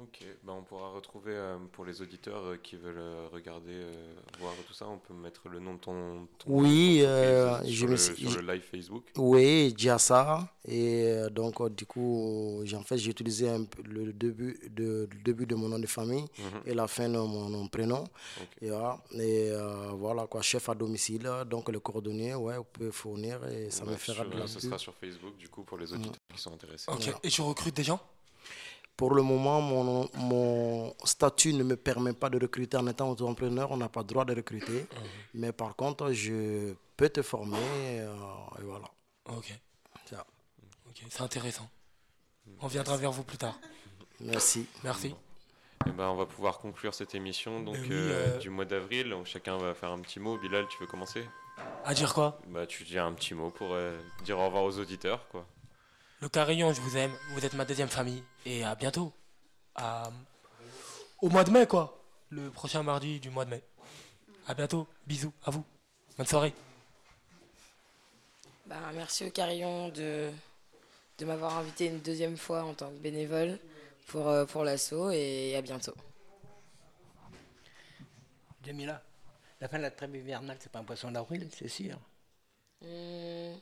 Ok. 0.08 0.24
Bah, 0.44 0.52
on 0.56 0.62
pourra 0.62 0.90
retrouver 0.90 1.32
euh, 1.34 1.56
pour 1.72 1.84
les 1.84 2.00
auditeurs 2.00 2.42
euh, 2.44 2.56
qui 2.62 2.76
veulent 2.76 2.98
euh, 2.98 3.28
regarder, 3.32 3.72
euh, 3.72 4.14
voir 4.40 4.52
tout 4.66 4.72
ça. 4.72 4.86
On 4.88 4.98
peut 4.98 5.14
mettre 5.14 5.48
le 5.48 5.58
nom 5.58 5.74
de 5.74 5.80
ton. 5.80 6.28
ton 6.38 6.46
Oui, 6.46 6.98
ton 7.02 7.08
euh, 7.08 7.60
je 7.66 7.86
me 7.86 7.96
suis- 7.96 8.28
sur 8.30 8.40
le 8.42 8.52
live 8.52 8.62
Facebook. 8.62 9.04
Oui, 9.16 9.74
ça. 9.98 10.48
Et 10.68 11.04
euh, 11.06 11.30
donc, 11.30 11.60
euh, 11.60 11.68
du 11.68 11.86
coup, 11.86 12.60
j'ai 12.64 12.76
en 12.76 12.82
fait, 12.82 12.98
j'ai 12.98 13.10
utilisé 13.10 13.48
un 13.48 13.64
peu 13.64 13.82
le 13.82 14.12
début 14.12 14.58
de, 14.70 15.08
le 15.10 15.22
début 15.22 15.46
de 15.46 15.54
mon 15.54 15.68
nom 15.68 15.78
de 15.78 15.86
famille 15.86 16.24
Mhm. 16.38 16.60
et 16.66 16.74
la 16.74 16.86
fin 16.88 17.08
de 17.08 17.16
mon, 17.18 17.48
mon 17.48 17.68
prénom. 17.68 18.04
Et 18.60 18.70
voilà, 18.70 18.98
et, 19.12 19.50
euh, 19.50 19.90
voilà 19.94 20.26
quoi, 20.26 20.42
chef 20.42 20.68
à 20.68 20.74
domicile. 20.74 21.28
Donc, 21.48 21.68
le 21.68 21.80
coordonnées, 21.80 22.34
ouais, 22.34 22.56
vous 22.58 22.64
pouvez 22.64 22.90
fournir 22.92 23.44
et 23.48 23.70
ça 23.70 23.84
me 23.84 23.94
fera 23.96 24.14
sur- 24.22 24.24
de 24.30 24.36
la 24.36 24.44
pub. 24.44 24.48
sera 24.60 24.78
sur 24.78 24.94
Facebook, 24.94 25.36
du 25.36 25.48
coup, 25.48 25.62
pour 25.64 25.78
les 25.78 25.92
auditeurs 25.92 26.20
qui 26.34 26.40
sont 26.40 26.52
intéressés. 26.52 26.90
Ok. 26.90 27.02
Voilà. 27.02 27.18
Et 27.22 27.28
tu 27.28 27.40
recrutes 27.42 27.76
des 27.76 27.84
gens? 27.84 28.00
Pour 28.96 29.14
le 29.14 29.22
moment, 29.22 29.60
mon, 29.60 30.08
mon 30.14 30.94
statut 31.04 31.52
ne 31.52 31.62
me 31.62 31.76
permet 31.76 32.14
pas 32.14 32.30
de 32.30 32.38
recruter 32.38 32.76
en 32.78 32.86
étant 32.86 33.10
entrepreneur. 33.10 33.70
On 33.70 33.76
n'a 33.76 33.88
pas 33.90 34.00
le 34.00 34.06
droit 34.06 34.24
de 34.24 34.34
recruter. 34.34 34.80
Mhm. 34.80 34.86
Mais 35.34 35.52
par 35.52 35.76
contre, 35.76 36.12
je 36.12 36.74
peux 36.96 37.08
te 37.10 37.20
former. 37.22 37.58
euh, 38.00 38.14
et 38.58 38.62
voilà. 38.64 38.88
Ok. 39.26 39.52
C'est 41.10 41.20
intéressant. 41.22 41.68
On 42.60 42.68
viendra 42.68 42.96
vers 42.96 43.12
vous 43.12 43.22
plus 43.22 43.36
tard. 43.36 43.58
Merci. 44.20 44.66
Merci. 44.82 45.14
Eh 45.86 45.90
ben, 45.90 46.08
on 46.08 46.16
va 46.16 46.24
pouvoir 46.24 46.58
conclure 46.58 46.94
cette 46.94 47.14
émission 47.14 47.60
donc, 47.60 47.74
Ben 47.74 47.82
oui, 47.82 47.88
euh, 47.92 48.34
euh, 48.36 48.38
du 48.38 48.48
mois 48.48 48.64
d'avril. 48.64 49.10
Donc, 49.10 49.26
chacun 49.26 49.58
va 49.58 49.74
faire 49.74 49.90
un 49.90 50.00
petit 50.00 50.18
mot. 50.20 50.38
Bilal, 50.38 50.66
tu 50.68 50.78
veux 50.80 50.86
commencer? 50.86 51.22
À 51.84 51.92
dire 51.92 52.14
quoi? 52.14 52.38
Bah, 52.48 52.66
Tu 52.66 52.84
dis 52.84 52.98
un 52.98 53.12
petit 53.12 53.34
mot 53.34 53.50
pour 53.50 53.68
euh, 53.74 53.98
dire 54.24 54.38
au 54.38 54.46
revoir 54.46 54.64
aux 54.64 54.78
auditeurs. 54.78 55.28
quoi. 55.28 55.46
Le 56.20 56.28
Carillon, 56.28 56.72
je 56.72 56.80
vous 56.80 56.96
aime. 56.96 57.12
Vous 57.34 57.44
êtes 57.44 57.54
ma 57.54 57.64
deuxième 57.64 57.88
famille. 57.88 58.22
Et 58.44 58.64
à 58.64 58.74
bientôt. 58.74 59.12
À- 59.74 60.10
Au 61.20 61.28
mois 61.28 61.44
de 61.44 61.50
mai, 61.50 61.66
quoi. 61.66 62.02
Le 62.30 62.50
prochain 62.50 62.82
mardi 62.82 63.20
du 63.20 63.30
mois 63.30 63.44
de 63.44 63.50
mai. 63.50 63.62
À 64.46 64.54
bientôt. 64.54 64.86
Bisous. 65.06 65.32
À 65.44 65.50
vous. 65.50 65.64
Bonne 66.16 66.26
soirée. 66.26 66.54
Bah, 68.66 68.76
merci 68.94 69.24
au 69.26 69.30
Carillon 69.30 69.90
de, 69.90 70.30
de 71.18 71.24
m'avoir 71.24 71.58
invité 71.58 71.86
une 71.86 72.00
deuxième 72.00 72.36
fois 72.36 72.64
en 72.64 72.74
tant 72.74 72.90
que 72.90 72.96
bénévole 72.98 73.58
pour, 74.08 74.28
euh, 74.28 74.44
pour 74.44 74.64
l'assaut 74.64 75.10
et 75.10 75.54
à 75.56 75.62
bientôt. 75.62 75.94
Jamila, 78.64 79.00
la 79.60 79.68
fin 79.68 79.76
de 79.76 79.82
la 79.82 79.92
trêve 79.92 80.16
hivernale, 80.16 80.56
c'est 80.58 80.72
pas 80.72 80.80
un 80.80 80.84
poisson 80.84 81.12
d'avril, 81.12 81.48
c'est 81.56 81.68
sûr. 81.68 81.96
Hmm, 82.80 83.54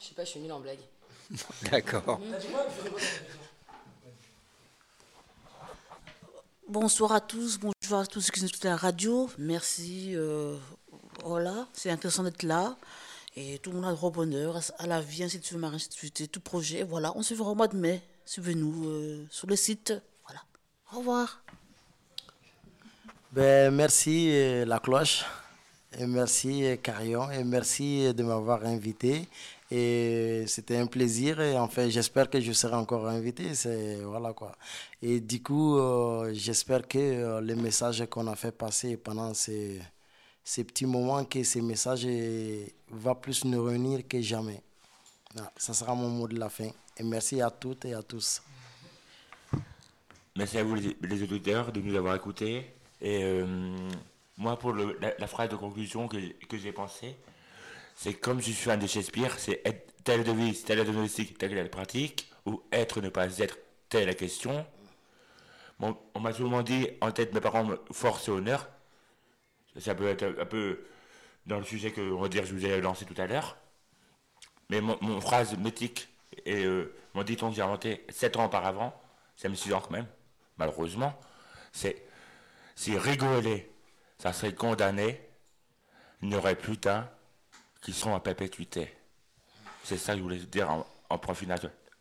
je 0.00 0.04
sais 0.04 0.14
pas, 0.16 0.24
je 0.24 0.30
suis 0.30 0.40
nulle 0.40 0.50
en 0.52 0.58
blague. 0.60 0.80
D'accord. 1.70 2.20
Bonsoir 6.68 7.12
à 7.12 7.20
tous, 7.20 7.58
bonjour 7.58 7.98
à 7.98 8.06
tous 8.06 8.20
ceux 8.20 8.30
qui 8.32 8.40
sont 8.40 8.46
à 8.66 8.68
la 8.70 8.76
radio. 8.76 9.28
Merci. 9.38 10.12
euh, 10.14 10.56
voilà, 11.24 11.66
c'est 11.72 11.90
intéressant 11.90 12.22
d'être 12.24 12.42
là. 12.42 12.76
Et 13.36 13.58
tout 13.58 13.70
le 13.70 13.76
monde 13.76 13.86
a 13.86 13.92
droit 13.92 14.08
au 14.08 14.12
bonheur, 14.12 14.58
à- 14.78 14.86
la 14.86 15.00
vie, 15.00 15.22
ainsi 15.22 15.38
de 15.38 15.44
suite, 15.44 15.62
ainsi 15.62 15.88
de 15.88 15.94
suite, 15.94 16.20
et 16.22 16.28
tout 16.28 16.40
projet. 16.40 16.82
Voilà, 16.82 17.12
on 17.16 17.22
se 17.22 17.34
verra 17.34 17.50
au 17.50 17.54
mois 17.54 17.68
de 17.68 17.76
mai. 17.76 18.02
Suivez-nous 18.24 18.88
euh, 18.88 19.26
sur 19.30 19.46
le 19.46 19.56
site. 19.56 19.94
Voilà. 20.26 20.42
Au 20.92 20.98
revoir. 20.98 21.42
Ben, 23.32 23.72
merci 23.74 24.30
euh, 24.32 24.64
La 24.64 24.78
Cloche, 24.80 25.24
et 25.92 26.06
merci 26.06 26.64
Carillon, 26.82 27.30
et 27.30 27.44
merci 27.44 28.12
de 28.14 28.22
m'avoir 28.22 28.64
invité. 28.64 29.28
Et 29.70 30.44
c'était 30.46 30.78
un 30.78 30.86
plaisir, 30.86 31.40
et 31.40 31.58
enfin, 31.58 31.88
j'espère 31.90 32.30
que 32.30 32.40
je 32.40 32.52
serai 32.52 32.74
encore 32.76 33.06
invité. 33.06 33.54
C'est, 33.54 33.96
voilà 33.96 34.32
quoi. 34.32 34.52
Et 35.02 35.20
du 35.20 35.42
coup, 35.42 35.76
euh, 35.76 36.32
j'espère 36.32 36.88
que 36.88 36.98
euh, 36.98 37.40
les 37.42 37.54
messages 37.54 38.04
qu'on 38.08 38.26
a 38.28 38.34
fait 38.34 38.52
passer 38.52 38.96
pendant 38.96 39.34
ces, 39.34 39.80
ces 40.48 40.64
petits 40.64 40.86
moments, 40.86 41.26
que 41.26 41.42
ces 41.42 41.60
messages 41.60 42.06
euh, 42.06 42.64
vont 42.88 43.14
plus 43.14 43.44
nous 43.44 43.62
réunir 43.62 44.08
que 44.08 44.18
jamais. 44.22 44.62
Voilà, 45.34 45.52
ça 45.58 45.74
sera 45.74 45.94
mon 45.94 46.08
mot 46.08 46.26
de 46.26 46.38
la 46.38 46.48
fin. 46.48 46.70
Et 46.96 47.02
merci 47.02 47.42
à 47.42 47.50
toutes 47.50 47.84
et 47.84 47.92
à 47.92 48.02
tous. 48.02 48.42
Merci 50.34 50.56
à 50.56 50.64
vous 50.64 50.76
les, 50.76 51.22
auditeurs 51.22 51.70
de 51.70 51.82
nous 51.82 51.94
avoir 51.94 52.16
écoutés. 52.16 52.64
Et 53.02 53.22
euh, 53.24 53.76
moi, 54.38 54.58
pour 54.58 54.72
la 54.72 55.26
phrase 55.26 55.50
de 55.50 55.56
conclusion 55.56 56.08
que, 56.08 56.16
que 56.46 56.56
j'ai 56.56 56.72
pensée, 56.72 57.14
c'est 57.98 58.14
comme 58.14 58.38
je 58.38 58.44
suis 58.44 58.54
fan 58.54 58.78
de 58.78 58.86
Shakespeare, 58.86 59.36
c'est 59.40 59.60
être 59.64 59.92
telle 60.04 60.22
devise, 60.22 60.62
telle 60.62 60.84
domestique, 60.84 61.36
telle 61.36 61.52
la 61.52 61.64
pratique, 61.64 62.30
ou 62.46 62.62
être, 62.70 63.00
ne 63.00 63.08
pas 63.08 63.38
être, 63.38 63.58
telle 63.88 64.06
la 64.06 64.14
question. 64.14 64.64
On 65.80 66.20
m'a 66.20 66.32
souvent 66.32 66.62
dit, 66.62 66.88
en 67.00 67.10
tête, 67.10 67.34
mes 67.34 67.40
parents, 67.40 67.68
force 67.90 68.28
et 68.28 68.30
honneur. 68.30 68.68
Ça 69.80 69.96
peut 69.96 70.06
être 70.06 70.22
un, 70.22 70.42
un 70.42 70.46
peu 70.46 70.86
dans 71.44 71.58
le 71.58 71.64
sujet 71.64 71.90
que, 71.90 72.00
on 72.00 72.20
va 72.20 72.28
je 72.30 72.54
vous 72.54 72.64
ai 72.64 72.80
lancé 72.80 73.04
tout 73.04 73.20
à 73.20 73.26
l'heure. 73.26 73.56
Mais 74.70 74.80
mon, 74.80 75.20
phrase 75.20 75.58
mythique 75.58 76.08
et 76.46 76.64
euh, 76.64 76.94
mon 77.14 77.24
dicton 77.24 77.50
que 77.50 77.56
j'ai 77.56 77.62
inventé 77.62 78.06
sept 78.10 78.36
ans 78.36 78.44
auparavant, 78.44 78.94
ça 79.34 79.48
me 79.48 79.56
suit 79.56 79.70
quand 79.70 79.90
même, 79.90 80.06
malheureusement, 80.56 81.18
c'est 81.72 82.06
si 82.76 82.96
rigoler, 82.96 83.72
ça 84.18 84.32
serait 84.32 84.54
condamné, 84.54 85.20
il 86.22 86.28
n'y 86.28 86.36
aurait 86.36 86.54
plus 86.54 86.76
d'un 86.76 87.08
qui 87.82 87.92
sont 87.92 88.14
à 88.14 88.20
perpétuité. 88.20 88.92
C'est 89.84 89.96
ça 89.98 90.12
que 90.12 90.18
je 90.18 90.22
voulais 90.22 90.36
dire 90.38 90.70
en, 90.70 90.86
en 91.10 91.18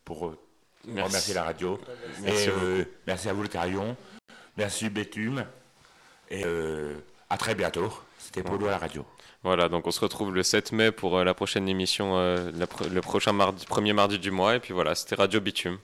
pour 0.04 0.28
euh, 0.28 0.38
Merci. 0.86 1.08
remercier 1.10 1.34
la 1.34 1.44
radio. 1.44 1.80
Merci 2.22 2.44
et 2.46 2.50
euh, 2.50 2.84
merci 3.06 3.30
à 3.30 3.34
vous 3.34 3.44
le 3.44 3.48
carillon. 3.50 3.96
Merci 4.58 4.90
Bétume. 4.90 5.46
Et 6.30 6.44
euh, 6.46 6.96
à 7.30 7.38
très 7.38 7.56
bientôt. 7.56 7.92
C'était 8.20 8.44
Polo 8.44 8.68
à 8.68 8.72
la 8.72 8.78
radio. 8.78 9.06
Voilà, 9.44 9.70
donc 9.70 9.88
on 9.88 9.92
se 9.92 10.00
retrouve 10.02 10.34
le 10.34 10.44
7 10.44 10.72
mai 10.72 10.92
pour 10.92 11.24
la 11.24 11.34
prochaine 11.34 11.70
émission, 11.70 12.18
la 12.18 12.66
pr- 12.66 12.90
le 12.90 13.02
prochain 13.02 13.32
mardi, 13.32 13.66
premier 13.66 13.94
mardi 13.94 14.20
du 14.20 14.32
mois. 14.32 14.56
Et 14.56 14.60
puis 14.60 14.74
voilà, 14.74 14.96
c'était 14.96 15.16
Radio 15.16 15.40
Bitume. 15.40 15.78